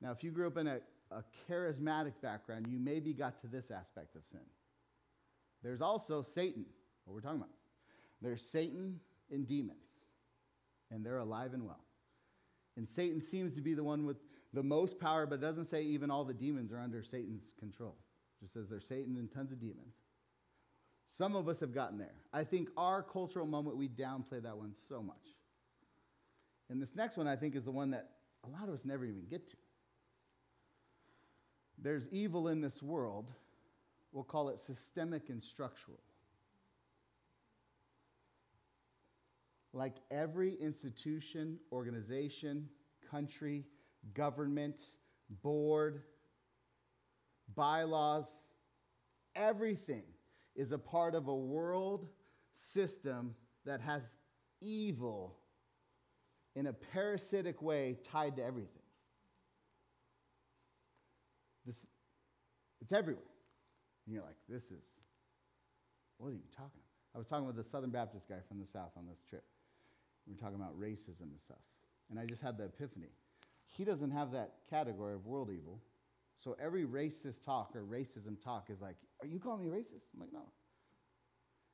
Now, 0.00 0.10
if 0.12 0.22
you 0.22 0.30
grew 0.30 0.46
up 0.46 0.56
in 0.56 0.66
a, 0.66 0.80
a 1.10 1.24
charismatic 1.48 2.12
background, 2.20 2.66
you 2.68 2.78
maybe 2.78 3.12
got 3.12 3.40
to 3.40 3.46
this 3.46 3.70
aspect 3.70 4.14
of 4.14 4.22
sin. 4.30 4.40
There's 5.62 5.80
also 5.80 6.22
Satan, 6.22 6.64
what 7.04 7.14
we're 7.14 7.20
talking 7.20 7.38
about. 7.38 7.50
There's 8.20 8.42
Satan 8.42 9.00
and 9.30 9.46
demons, 9.46 9.78
and 10.90 11.04
they're 11.04 11.18
alive 11.18 11.54
and 11.54 11.64
well. 11.64 11.84
And 12.76 12.88
Satan 12.88 13.20
seems 13.20 13.54
to 13.54 13.60
be 13.60 13.74
the 13.74 13.84
one 13.84 14.06
with 14.06 14.18
the 14.52 14.62
most 14.62 14.98
power, 14.98 15.26
but 15.26 15.36
it 15.36 15.40
doesn't 15.40 15.68
say 15.68 15.82
even 15.82 16.10
all 16.10 16.24
the 16.24 16.34
demons 16.34 16.72
are 16.72 16.80
under 16.80 17.02
Satan's 17.02 17.52
control. 17.58 17.96
It 18.40 18.44
just 18.44 18.54
says 18.54 18.68
there's 18.68 18.86
Satan 18.86 19.16
and 19.16 19.30
tons 19.30 19.52
of 19.52 19.60
demons. 19.60 19.94
Some 21.06 21.36
of 21.36 21.48
us 21.48 21.60
have 21.60 21.74
gotten 21.74 21.98
there. 21.98 22.14
I 22.32 22.44
think 22.44 22.68
our 22.76 23.02
cultural 23.02 23.46
moment, 23.46 23.76
we 23.76 23.88
downplay 23.88 24.42
that 24.42 24.56
one 24.56 24.72
so 24.88 25.02
much. 25.02 25.16
And 26.70 26.80
this 26.80 26.96
next 26.96 27.16
one, 27.16 27.26
I 27.26 27.36
think, 27.36 27.54
is 27.54 27.64
the 27.64 27.70
one 27.70 27.90
that 27.90 28.08
a 28.44 28.48
lot 28.48 28.68
of 28.68 28.74
us 28.74 28.84
never 28.84 29.04
even 29.04 29.24
get 29.28 29.48
to. 29.48 29.56
There's 31.78 32.06
evil 32.10 32.48
in 32.48 32.60
this 32.60 32.82
world. 32.82 33.30
We'll 34.12 34.24
call 34.24 34.50
it 34.50 34.58
systemic 34.58 35.30
and 35.30 35.42
structural. 35.42 36.00
like 39.72 39.94
every 40.10 40.54
institution, 40.54 41.58
organization, 41.70 42.68
country, 43.10 43.64
government, 44.14 44.80
board, 45.42 46.02
bylaws, 47.54 48.30
everything 49.34 50.04
is 50.54 50.72
a 50.72 50.78
part 50.78 51.14
of 51.14 51.28
a 51.28 51.34
world 51.34 52.08
system 52.54 53.34
that 53.64 53.80
has 53.80 54.02
evil 54.60 55.38
in 56.54 56.66
a 56.66 56.72
parasitic 56.72 57.62
way 57.62 57.96
tied 58.04 58.36
to 58.36 58.44
everything. 58.44 58.82
This, 61.64 61.86
it's 62.82 62.92
everywhere. 62.92 63.31
And 64.06 64.14
you're 64.14 64.24
like, 64.24 64.36
this 64.48 64.64
is, 64.64 64.82
what 66.18 66.28
are 66.28 66.32
you 66.32 66.40
talking 66.56 66.80
about? 66.80 67.14
I 67.14 67.18
was 67.18 67.26
talking 67.26 67.46
with 67.46 67.58
a 67.58 67.64
Southern 67.64 67.90
Baptist 67.90 68.28
guy 68.28 68.38
from 68.48 68.58
the 68.58 68.66
South 68.66 68.92
on 68.96 69.06
this 69.06 69.22
trip. 69.28 69.44
We 70.26 70.34
were 70.34 70.38
talking 70.38 70.56
about 70.56 70.78
racism 70.78 71.30
and 71.30 71.40
stuff. 71.40 71.58
And 72.10 72.18
I 72.18 72.26
just 72.26 72.42
had 72.42 72.56
the 72.56 72.64
epiphany. 72.64 73.10
He 73.76 73.84
doesn't 73.84 74.10
have 74.10 74.32
that 74.32 74.52
category 74.68 75.14
of 75.14 75.26
world 75.26 75.50
evil. 75.50 75.80
So 76.36 76.56
every 76.60 76.84
racist 76.84 77.44
talk 77.44 77.74
or 77.74 77.82
racism 77.82 78.42
talk 78.42 78.68
is 78.70 78.80
like, 78.80 78.96
Are 79.20 79.26
you 79.26 79.38
calling 79.38 79.62
me 79.62 79.68
racist? 79.68 80.06
I'm 80.14 80.20
like, 80.20 80.32
No. 80.32 80.44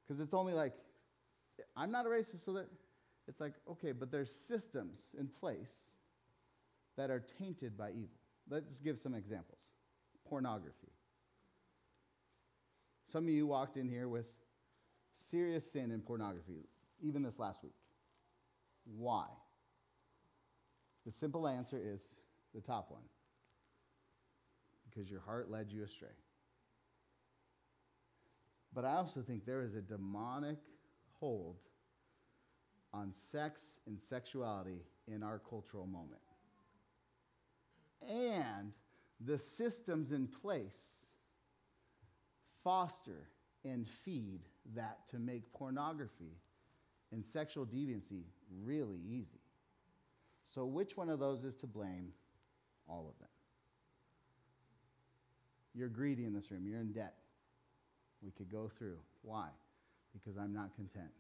Because 0.06 0.20
it's 0.20 0.34
only 0.34 0.54
like, 0.54 0.72
I'm 1.76 1.90
not 1.90 2.06
a 2.06 2.08
racist, 2.08 2.44
so 2.44 2.52
that 2.54 2.66
it's 3.26 3.40
like, 3.40 3.52
okay, 3.70 3.92
but 3.92 4.10
there's 4.10 4.30
systems 4.30 5.00
in 5.18 5.28
place 5.28 5.72
that 6.96 7.10
are 7.10 7.22
tainted 7.38 7.76
by 7.76 7.90
evil. 7.90 8.16
Let's 8.48 8.78
give 8.78 8.98
some 8.98 9.14
examples 9.14 9.58
pornography. 10.28 10.92
Some 13.11 13.25
of 13.25 13.31
you 13.31 13.47
walked 13.47 13.77
in 13.77 13.88
here 13.88 14.09
with 14.09 14.27
serious 15.31 15.71
sin 15.71 15.90
in 15.90 16.01
pornography, 16.01 16.66
even 17.03 17.23
this 17.23 17.38
last 17.38 17.62
week. 17.62 17.75
Why? 18.85 19.27
The 21.07 21.12
simple 21.12 21.49
answer 21.49 21.81
is 21.83 22.07
the 22.55 22.61
top 22.61 22.90
one 22.90 23.03
because 24.88 25.11
your 25.11 25.21
heart 25.21 25.51
led 25.51 25.71
you 25.71 25.85
astray. 25.85 26.09
But 28.75 28.85
I 28.85 28.97
also 28.97 29.23
think 29.23 29.47
there 29.47 29.62
is 29.62 29.75
a 29.75 29.81
demonic 29.81 30.59
hold 31.18 31.57
on 32.92 33.12
sex 33.12 33.81
and 33.87 33.99
sexuality 34.01 34.83
in 35.07 35.23
our 35.23 35.38
cultural 35.38 35.87
moment. 35.87 36.21
And 38.07 38.73
the 39.21 39.38
systems 39.38 40.12
in 40.12 40.27
place 40.27 41.08
foster 42.68 43.31
and 43.64 43.88
feed 44.04 44.40
that 44.76 44.98
to 45.11 45.18
make 45.18 45.50
pornography 45.54 46.37
and 47.12 47.24
sexual 47.24 47.64
deviancy 47.64 48.24
really 48.62 49.00
easy. 49.09 49.40
So, 50.44 50.66
which 50.66 50.94
one 50.94 51.09
of 51.09 51.18
those 51.18 51.44
is 51.44 51.54
to 51.57 51.66
blame? 51.66 52.12
All 52.87 53.09
of 53.09 53.18
them. 53.20 53.28
You're 55.74 55.88
greedy 55.88 56.26
in 56.26 56.35
this 56.35 56.50
room, 56.50 56.66
you're 56.66 56.81
in 56.81 56.92
debt. 56.92 57.14
We 58.22 58.33
could 58.33 58.52
go 58.52 58.70
through. 58.76 58.98
Why? 59.22 59.48
Because 60.12 60.37
I'm 60.37 60.52
not 60.52 60.74
content. 60.74 61.12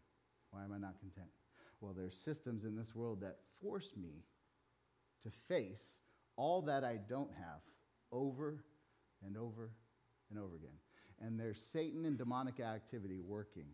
Why 0.50 0.64
am 0.64 0.72
I 0.74 0.78
not 0.78 1.00
content? 1.00 1.30
Well, 1.80 1.94
there's 1.96 2.14
systems 2.14 2.64
in 2.64 2.76
this 2.76 2.94
world 2.94 3.22
that 3.22 3.38
force 3.62 3.92
me 3.96 4.22
to 5.22 5.30
face 5.48 6.00
all 6.36 6.60
that 6.62 6.84
I 6.84 6.98
don't 7.08 7.32
have 7.32 7.62
over 8.12 8.62
and 9.24 9.38
over 9.38 9.70
and 10.30 10.38
over 10.38 10.54
again. 10.54 10.76
And 11.24 11.38
there's 11.38 11.60
Satan 11.60 12.04
and 12.04 12.16
demonic 12.16 12.60
activity 12.60 13.20
working 13.20 13.66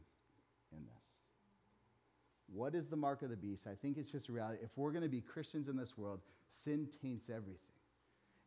in 0.73 0.79
this. 0.85 1.05
What 2.53 2.75
is 2.75 2.87
the 2.87 2.97
mark 2.97 3.23
of 3.23 3.31
the 3.31 3.37
beast? 3.37 3.67
I 3.67 3.75
think 3.75 3.97
it's 3.97 4.11
just 4.11 4.29
a 4.29 4.33
reality. 4.33 4.59
If 4.63 4.71
we're 4.77 4.93
going 4.93 5.03
to 5.03 5.09
be 5.09 5.21
Christians 5.21 5.69
in 5.69 5.77
this 5.77 5.97
world, 5.97 6.21
sin 6.51 6.89
taints 7.03 7.29
everything. 7.29 7.59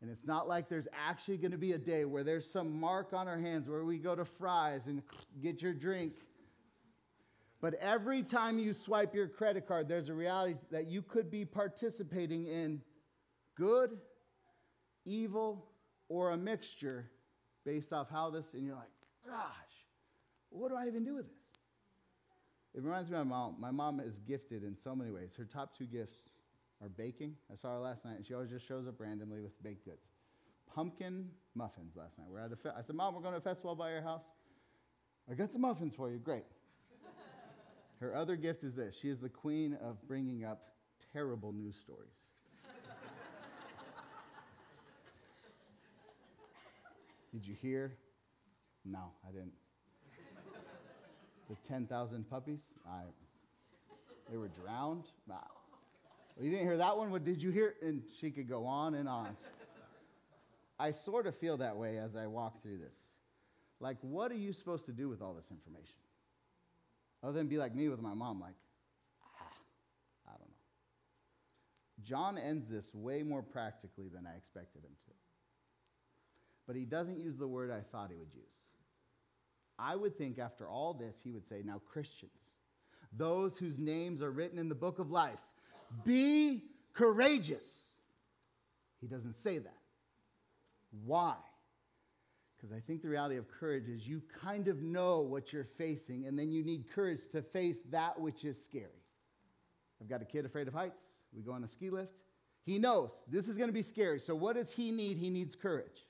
And 0.01 0.11
it's 0.11 0.25
not 0.25 0.47
like 0.47 0.69
there's 0.69 0.87
actually 0.93 1.37
going 1.37 1.51
to 1.51 1.57
be 1.57 1.73
a 1.73 1.77
day 1.77 2.05
where 2.05 2.23
there's 2.23 2.49
some 2.49 2.79
mark 2.79 3.13
on 3.13 3.27
our 3.27 3.39
hands 3.39 3.67
where 3.67 3.83
we 3.83 3.97
go 3.97 4.15
to 4.15 4.25
Fry's 4.25 4.85
and 4.85 5.01
get 5.41 5.61
your 5.61 5.73
drink. 5.73 6.13
But 7.59 7.73
every 7.75 8.21
time 8.21 8.59
you 8.59 8.73
swipe 8.73 9.15
your 9.15 9.27
credit 9.27 9.67
card, 9.67 9.87
there's 9.87 10.09
a 10.09 10.13
reality 10.13 10.55
that 10.69 10.87
you 10.87 11.01
could 11.01 11.31
be 11.31 11.45
participating 11.45 12.45
in 12.45 12.81
good, 13.55 13.97
evil, 15.05 15.65
or 16.09 16.31
a 16.31 16.37
mixture 16.37 17.09
based 17.67 17.91
off 17.91 18.07
how 18.09 18.29
this, 18.29 18.45
and 18.53 18.65
you're 18.65 18.75
like, 18.75 18.89
gosh, 19.25 19.43
what 20.49 20.69
do 20.69 20.77
I 20.77 20.87
even 20.87 21.03
do 21.03 21.15
with 21.15 21.25
this? 21.27 21.33
It 22.73 22.81
reminds 22.81 23.11
me 23.11 23.17
of 23.17 23.27
my 23.27 23.35
mom. 23.35 23.55
My 23.59 23.71
mom 23.71 23.99
is 23.99 24.17
gifted 24.25 24.63
in 24.63 24.77
so 24.81 24.95
many 24.95 25.11
ways. 25.11 25.31
Her 25.37 25.43
top 25.43 25.77
two 25.77 25.83
gifts 25.85 26.17
are 26.81 26.87
baking. 26.87 27.35
I 27.51 27.57
saw 27.57 27.73
her 27.73 27.79
last 27.79 28.05
night, 28.05 28.15
and 28.15 28.25
she 28.25 28.33
always 28.33 28.49
just 28.49 28.65
shows 28.65 28.87
up 28.87 28.95
randomly 28.99 29.41
with 29.41 29.61
baked 29.61 29.83
goods. 29.83 30.05
Pumpkin 30.73 31.29
muffins 31.55 31.97
last 31.97 32.17
night. 32.17 32.27
We're 32.31 32.39
at 32.39 32.53
a 32.53 32.55
fe- 32.55 32.69
I 32.77 32.81
said, 32.81 32.95
Mom, 32.95 33.13
we're 33.13 33.21
going 33.21 33.33
to 33.33 33.39
a 33.39 33.41
festival 33.41 33.75
by 33.75 33.91
your 33.91 34.01
house. 34.01 34.23
I 35.29 35.33
got 35.33 35.51
some 35.51 35.61
muffins 35.61 35.93
for 35.93 36.09
you. 36.09 36.19
Great. 36.19 36.45
Her 37.99 38.15
other 38.15 38.35
gift 38.35 38.63
is 38.63 38.75
this 38.75 38.95
she 38.95 39.09
is 39.09 39.19
the 39.19 39.29
queen 39.29 39.77
of 39.83 39.97
bringing 40.07 40.45
up 40.45 40.67
terrible 41.11 41.51
news 41.51 41.75
stories. 41.75 42.13
Did 47.37 47.45
you 47.45 47.55
hear? 47.61 47.93
No, 48.83 49.11
I 49.23 49.31
didn't. 49.31 49.53
The 51.47 51.55
10,000 51.67 52.27
puppies? 52.27 52.61
I, 52.83 53.01
they 54.31 54.37
were 54.37 54.47
drowned? 54.47 55.03
Well, 55.27 55.37
you 56.41 56.49
didn't 56.49 56.65
hear 56.65 56.77
that 56.77 56.97
one? 56.97 57.11
What 57.11 57.23
did 57.23 57.43
you 57.43 57.51
hear? 57.51 57.75
And 57.83 58.01
she 58.19 58.31
could 58.31 58.49
go 58.49 58.65
on 58.65 58.95
and 58.95 59.07
on. 59.07 59.37
I 60.79 60.89
sort 60.89 61.27
of 61.27 61.35
feel 61.35 61.57
that 61.57 61.77
way 61.77 61.99
as 61.99 62.15
I 62.15 62.25
walk 62.25 62.63
through 62.63 62.79
this. 62.79 62.95
Like, 63.79 63.97
what 64.01 64.31
are 64.31 64.35
you 64.35 64.51
supposed 64.51 64.87
to 64.87 64.91
do 64.91 65.07
with 65.07 65.21
all 65.21 65.35
this 65.35 65.51
information? 65.51 65.93
Other 67.21 67.33
than 67.33 67.47
be 67.47 67.59
like 67.59 67.75
me 67.75 67.87
with 67.87 68.01
my 68.01 68.15
mom, 68.15 68.41
like, 68.41 68.55
ah, 69.23 69.53
I 70.25 70.31
don't 70.31 70.39
know. 70.39 72.03
John 72.03 72.39
ends 72.39 72.67
this 72.67 72.95
way 72.95 73.21
more 73.21 73.43
practically 73.43 74.07
than 74.07 74.25
I 74.25 74.35
expected 74.35 74.83
him 74.83 74.95
to. 75.05 75.16
But 76.67 76.75
he 76.75 76.83
doesn't 76.83 77.19
use 77.19 77.37
the 77.37 77.47
word 77.47 77.71
I 77.71 77.79
thought 77.91 78.09
he 78.11 78.17
would 78.17 78.33
use. 78.35 78.43
I 79.79 79.95
would 79.95 80.17
think 80.17 80.37
after 80.37 80.67
all 80.67 80.93
this, 80.93 81.17
he 81.23 81.31
would 81.31 81.47
say, 81.47 81.61
Now, 81.63 81.81
Christians, 81.91 82.31
those 83.15 83.57
whose 83.57 83.79
names 83.79 84.21
are 84.21 84.31
written 84.31 84.59
in 84.59 84.69
the 84.69 84.75
book 84.75 84.99
of 84.99 85.09
life, 85.09 85.39
be 86.03 86.63
courageous. 86.93 87.65
He 88.99 89.07
doesn't 89.07 89.35
say 89.35 89.59
that. 89.59 89.77
Why? 91.05 91.35
Because 92.55 92.75
I 92.75 92.79
think 92.79 93.01
the 93.03 93.09
reality 93.09 93.37
of 93.37 93.47
courage 93.47 93.87
is 93.87 94.07
you 94.07 94.21
kind 94.41 94.67
of 94.67 94.81
know 94.81 95.21
what 95.21 95.53
you're 95.53 95.67
facing, 95.77 96.25
and 96.25 96.37
then 96.37 96.49
you 96.49 96.63
need 96.63 96.85
courage 96.93 97.27
to 97.31 97.41
face 97.41 97.79
that 97.91 98.19
which 98.19 98.43
is 98.43 98.61
scary. 98.61 99.03
I've 100.01 100.09
got 100.09 100.21
a 100.21 100.25
kid 100.25 100.45
afraid 100.45 100.67
of 100.67 100.73
heights. 100.73 101.03
We 101.35 101.43
go 101.43 101.51
on 101.51 101.63
a 101.63 101.67
ski 101.67 101.89
lift. 101.89 102.13
He 102.65 102.79
knows 102.79 103.11
this 103.27 103.47
is 103.47 103.57
going 103.57 103.69
to 103.69 103.73
be 103.73 103.83
scary. 103.83 104.19
So, 104.19 104.35
what 104.35 104.55
does 104.55 104.71
he 104.71 104.91
need? 104.91 105.17
He 105.17 105.29
needs 105.29 105.55
courage. 105.55 106.06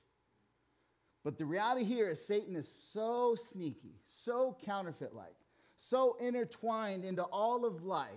But 1.27 1.37
the 1.37 1.45
reality 1.45 1.83
here 1.83 2.07
is 2.07 2.25
Satan 2.25 2.55
is 2.55 2.69
so 2.69 3.35
sneaky, 3.35 3.99
so 4.05 4.55
counterfeit 4.63 5.13
like, 5.13 5.35
so 5.77 6.15
intertwined 6.21 7.03
into 7.03 7.21
all 7.21 7.65
of 7.65 7.83
life 7.83 8.07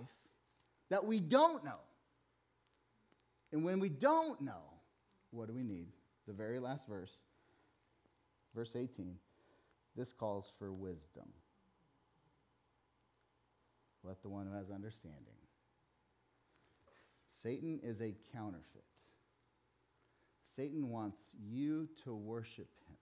that 0.89 1.05
we 1.05 1.19
don't 1.19 1.61
know. 1.65 1.81
And 3.51 3.65
when 3.65 3.81
we 3.81 3.89
don't 3.89 4.39
know, 4.39 4.63
what 5.31 5.49
do 5.49 5.53
we 5.53 5.61
need? 5.61 5.87
The 6.25 6.31
very 6.31 6.57
last 6.57 6.87
verse, 6.87 7.11
verse 8.55 8.77
18. 8.77 9.17
This 9.97 10.13
calls 10.13 10.53
for 10.57 10.71
wisdom. 10.71 11.27
Let 14.05 14.21
the 14.21 14.29
one 14.29 14.47
who 14.47 14.53
has 14.53 14.71
understanding. 14.71 15.19
Satan 17.27 17.81
is 17.83 17.99
a 17.99 18.15
counterfeit. 18.31 18.85
Satan 20.55 20.89
wants 20.89 21.19
you 21.45 21.89
to 22.05 22.15
worship 22.15 22.69
him. 22.87 23.00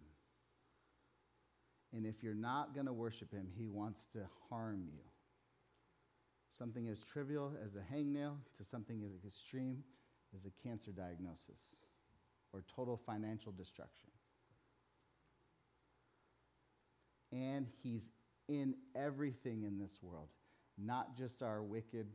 And 1.96 2.06
if 2.06 2.22
you're 2.22 2.36
not 2.36 2.74
going 2.74 2.86
to 2.86 2.94
worship 2.94 3.32
him, 3.34 3.48
he 3.58 3.68
wants 3.68 4.06
to 4.14 4.20
harm 4.50 4.84
you. 4.86 5.02
Something 6.58 6.88
as 6.88 7.00
trivial 7.00 7.54
as 7.66 7.76
a 7.76 7.94
hangnail 7.94 8.36
to 8.58 8.66
something 8.66 9.02
as 9.04 9.26
extreme 9.26 9.84
as 10.36 10.46
a 10.46 10.68
cancer 10.68 10.92
diagnosis 10.92 11.60
or 12.54 12.64
total 12.76 13.00
financial 13.06 13.52
destruction. 13.52 14.10
And 17.32 17.68
he's 17.84 18.06
in 18.48 18.76
everything 18.96 19.64
in 19.64 19.78
this 19.78 20.00
world, 20.02 20.30
not 20.78 21.16
just 21.18 21.42
our 21.42 21.62
wicked 21.62 22.08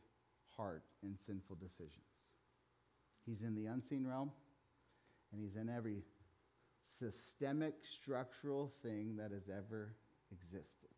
heart 0.56 0.82
and 1.02 1.16
sinful 1.18 1.56
decisions. 1.56 2.04
He's 3.24 3.42
in 3.42 3.54
the 3.54 3.66
unseen 3.66 4.06
realm, 4.06 4.30
and 5.32 5.40
he's 5.40 5.56
in 5.56 5.68
every 5.68 6.02
systemic 6.84 7.74
structural 7.82 8.72
thing 8.82 9.16
that 9.16 9.32
has 9.32 9.48
ever 9.48 9.94
existed. 10.30 10.90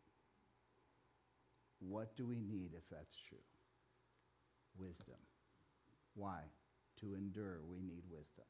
What 1.79 2.17
do 2.17 2.27
we 2.27 2.41
need 2.41 2.71
if 2.77 2.83
that's 2.91 3.17
true? 3.29 3.39
Wisdom. 4.79 5.17
Why? 6.15 6.41
To 7.01 7.15
endure, 7.15 7.61
we 7.71 7.81
need 7.81 8.03
wisdom. 8.11 8.45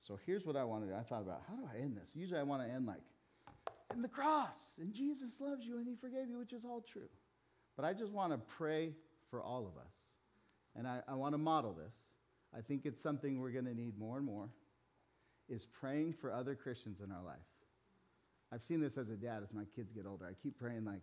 So 0.00 0.18
here's 0.26 0.44
what 0.44 0.56
I 0.56 0.64
wanted. 0.64 0.90
To 0.90 0.96
I 0.96 1.02
thought 1.02 1.22
about 1.22 1.42
how 1.48 1.56
do 1.56 1.62
I 1.72 1.80
end 1.80 1.96
this? 1.96 2.10
Usually 2.14 2.38
I 2.38 2.42
want 2.42 2.62
to 2.62 2.72
end 2.72 2.86
like, 2.86 3.02
in 3.94 4.02
the 4.02 4.08
cross, 4.08 4.56
and 4.80 4.92
Jesus 4.92 5.40
loves 5.40 5.64
you 5.64 5.78
and 5.78 5.86
he 5.86 5.94
forgave 5.94 6.28
you, 6.28 6.38
which 6.38 6.52
is 6.52 6.64
all 6.64 6.80
true. 6.80 7.08
But 7.76 7.84
I 7.84 7.92
just 7.92 8.12
want 8.12 8.32
to 8.32 8.38
pray 8.38 8.92
for 9.30 9.42
all 9.42 9.66
of 9.66 9.76
us. 9.76 9.92
And 10.74 10.86
I, 10.86 11.00
I 11.08 11.14
want 11.14 11.34
to 11.34 11.38
model 11.38 11.72
this. 11.72 11.94
I 12.56 12.60
think 12.60 12.84
it's 12.84 13.02
something 13.02 13.38
we're 13.38 13.50
going 13.50 13.64
to 13.64 13.74
need 13.74 13.98
more 13.98 14.16
and 14.16 14.26
more 14.26 14.48
is 15.48 15.66
praying 15.66 16.12
for 16.12 16.32
other 16.32 16.54
Christians 16.54 17.00
in 17.00 17.10
our 17.12 17.22
life. 17.22 17.36
I've 18.52 18.62
seen 18.62 18.80
this 18.80 18.96
as 18.96 19.08
a 19.10 19.16
dad 19.16 19.42
as 19.42 19.52
my 19.52 19.64
kids 19.74 19.92
get 19.92 20.06
older. 20.06 20.26
I 20.26 20.34
keep 20.42 20.58
praying 20.58 20.84
like 20.84 21.02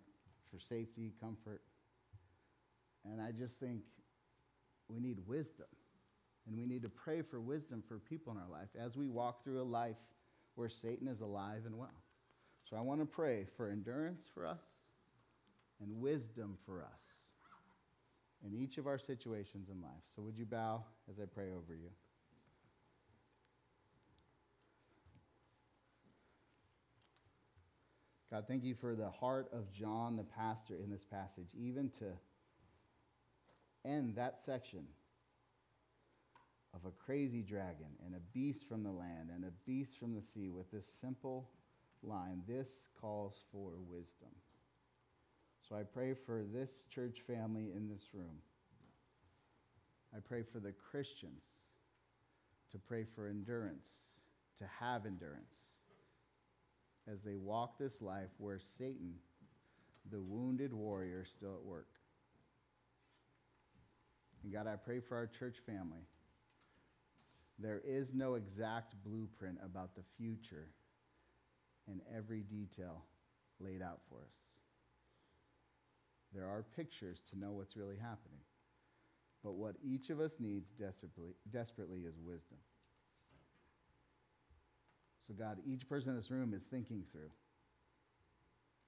for 0.52 0.60
safety, 0.60 1.12
comfort. 1.20 1.62
And 3.06 3.22
I 3.22 3.32
just 3.32 3.60
think 3.60 3.82
we 4.88 5.00
need 5.00 5.20
wisdom. 5.28 5.68
And 6.48 6.58
we 6.58 6.66
need 6.66 6.84
to 6.84 6.90
pray 6.90 7.22
for 7.22 7.40
wisdom 7.40 7.84
for 7.88 8.00
people 8.00 8.34
in 8.34 8.40
our 8.40 8.50
life 8.50 8.70
as 8.80 8.98
we 8.98 9.08
walk 9.08 9.44
through 9.44 9.62
a 9.62 9.64
life 9.64 9.96
where 10.56 10.70
Satan 10.70 11.08
is 11.08 11.22
alive 11.22 11.62
and 11.66 11.78
well. 11.78 12.04
So 12.70 12.78
I 12.78 12.82
want 12.82 13.00
to 13.02 13.06
pray 13.06 13.46
for 13.58 13.70
endurance 13.70 14.24
for 14.34 14.46
us 14.46 14.62
and 15.82 16.02
wisdom 16.02 16.58
for 16.66 16.82
us 16.82 17.02
in 18.46 18.54
each 18.54 18.78
of 18.78 18.88
our 18.88 18.98
situations 18.98 19.70
in 19.70 19.82
life. 19.82 20.04
So 20.16 20.22
would 20.22 20.38
you 20.38 20.46
bow 20.46 20.84
as 21.10 21.20
I 21.20 21.26
pray 21.26 21.50
over 21.52 21.74
you? 21.74 21.90
God, 28.34 28.46
thank 28.48 28.64
you 28.64 28.74
for 28.74 28.96
the 28.96 29.12
heart 29.12 29.48
of 29.54 29.72
John, 29.72 30.16
the 30.16 30.24
pastor, 30.24 30.74
in 30.84 30.90
this 30.90 31.06
passage, 31.06 31.50
even 31.56 31.92
to 32.00 32.06
end 33.86 34.16
that 34.16 34.40
section 34.44 34.86
of 36.74 36.84
a 36.84 37.06
crazy 37.06 37.44
dragon 37.44 37.94
and 38.04 38.16
a 38.16 38.20
beast 38.34 38.68
from 38.68 38.82
the 38.82 38.90
land 38.90 39.30
and 39.32 39.44
a 39.46 39.52
beast 39.68 40.00
from 40.00 40.16
the 40.16 40.22
sea 40.22 40.50
with 40.50 40.72
this 40.72 40.88
simple 41.00 41.48
line 42.02 42.42
this 42.48 42.88
calls 43.00 43.36
for 43.52 43.74
wisdom. 43.88 44.34
So 45.70 45.76
I 45.76 45.84
pray 45.84 46.16
for 46.16 46.44
this 46.52 46.88
church 46.90 47.20
family 47.28 47.70
in 47.76 47.88
this 47.88 48.08
room. 48.16 48.40
I 50.12 50.18
pray 50.28 50.42
for 50.42 50.60
the 50.60 50.72
Christians 50.72 51.44
to 52.72 52.80
pray 52.80 53.06
for 53.14 53.28
endurance, 53.28 53.90
to 54.58 54.66
have 54.80 55.06
endurance 55.06 55.63
as 57.12 57.22
they 57.22 57.36
walk 57.36 57.78
this 57.78 58.02
life 58.02 58.30
where 58.38 58.60
Satan, 58.78 59.14
the 60.12 60.22
wounded 60.22 60.74
warrior, 60.74 61.24
is 61.26 61.32
still 61.32 61.56
at 61.56 61.64
work. 61.64 61.88
And 64.44 64.52
God, 64.52 64.68
I 64.68 64.76
pray 64.76 65.00
for 65.00 65.16
our 65.16 65.28
church 65.28 65.58
family. 65.66 66.06
There 67.60 67.82
is 67.86 68.14
no 68.14 68.36
exact 68.36 68.96
blueprint 69.06 69.58
about 69.64 69.96
the 69.96 70.04
future 70.18 70.68
in 71.88 72.02
every 72.16 72.42
detail 72.42 73.04
laid 73.60 73.82
out 73.82 74.00
for 74.10 74.18
us. 74.18 74.34
There 76.34 76.48
are 76.48 76.66
pictures 76.76 77.22
to 77.30 77.40
know 77.40 77.52
what's 77.52 77.76
really 77.78 77.98
happening. 77.98 78.40
But 79.44 79.54
what 79.54 79.76
each 79.84 80.10
of 80.10 80.20
us 80.20 80.38
needs 80.40 80.70
desperately, 80.80 81.34
desperately 81.52 82.00
is 82.00 82.16
wisdom. 82.18 82.58
So, 85.28 85.34
God, 85.34 85.60
each 85.66 85.88
person 85.88 86.10
in 86.10 86.16
this 86.16 86.32
room 86.32 86.54
is 86.54 86.64
thinking 86.64 87.04
through 87.12 87.32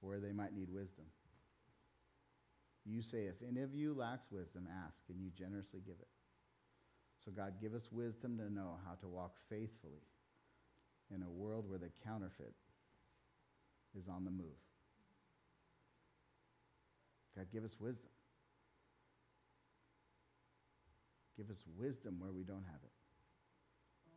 where 0.00 0.20
they 0.20 0.32
might 0.32 0.54
need 0.54 0.68
wisdom. 0.70 1.06
You 2.84 3.02
say, 3.02 3.24
if 3.26 3.36
any 3.46 3.62
of 3.62 3.74
you 3.74 3.94
lacks 3.94 4.30
wisdom, 4.30 4.68
ask, 4.86 5.00
and 5.08 5.20
you 5.20 5.30
generously 5.36 5.80
give 5.84 5.96
it. 5.98 6.08
So, 7.24 7.32
God, 7.32 7.54
give 7.60 7.74
us 7.74 7.88
wisdom 7.90 8.38
to 8.38 8.52
know 8.52 8.76
how 8.86 8.94
to 9.00 9.08
walk 9.08 9.32
faithfully 9.48 10.04
in 11.14 11.22
a 11.22 11.30
world 11.30 11.68
where 11.68 11.78
the 11.78 11.90
counterfeit 12.04 12.54
is 13.98 14.08
on 14.08 14.24
the 14.24 14.30
move. 14.30 14.60
God, 17.36 17.46
give 17.52 17.64
us 17.64 17.76
wisdom. 17.80 18.10
Give 21.36 21.50
us 21.50 21.62
wisdom 21.76 22.18
where 22.18 22.32
we 22.32 22.44
don't 22.44 22.64
have 22.64 22.80
it. 22.82 22.92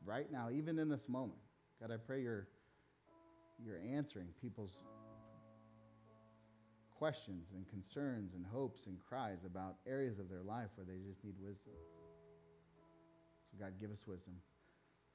Right 0.05 0.32
now, 0.32 0.49
even 0.51 0.80
in 0.80 0.89
this 0.89 1.07
moment, 1.09 1.39
God, 1.82 1.91
I 1.91 1.97
pray 1.97 2.21
you're, 2.21 2.47
you're 3.63 3.80
answering 3.95 4.27
people's 4.41 4.75
questions 6.97 7.53
and 7.55 7.65
concerns 7.69 8.34
and 8.34 8.45
hopes 8.45 8.88
and 8.88 8.97
cries 9.07 9.45
about 9.45 9.75
areas 9.88 10.19
of 10.19 10.30
their 10.30 10.43
life 10.43 10.67
where 10.75 10.86
they 10.86 10.99
just 11.07 11.23
need 11.23 11.36
wisdom. 11.39 11.73
So, 13.49 13.57
God, 13.63 13.73
give 13.80 13.91
us 13.91 14.03
wisdom. 14.05 14.36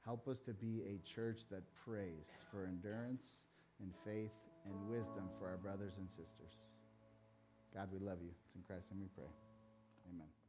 Help 0.03 0.27
us 0.27 0.39
to 0.39 0.53
be 0.53 0.81
a 0.89 0.97
church 1.07 1.41
that 1.51 1.61
prays 1.85 2.25
for 2.51 2.65
endurance 2.65 3.25
and 3.79 3.91
faith 4.03 4.33
and 4.65 4.89
wisdom 4.89 5.29
for 5.39 5.47
our 5.47 5.57
brothers 5.57 5.93
and 5.97 6.09
sisters. 6.09 6.65
God, 7.73 7.89
we 7.91 7.99
love 7.99 8.17
you. 8.21 8.31
It's 8.45 8.55
in 8.55 8.61
Christ's 8.67 8.91
name 8.91 9.01
we 9.01 9.09
pray. 9.15 9.29
Amen. 10.09 10.44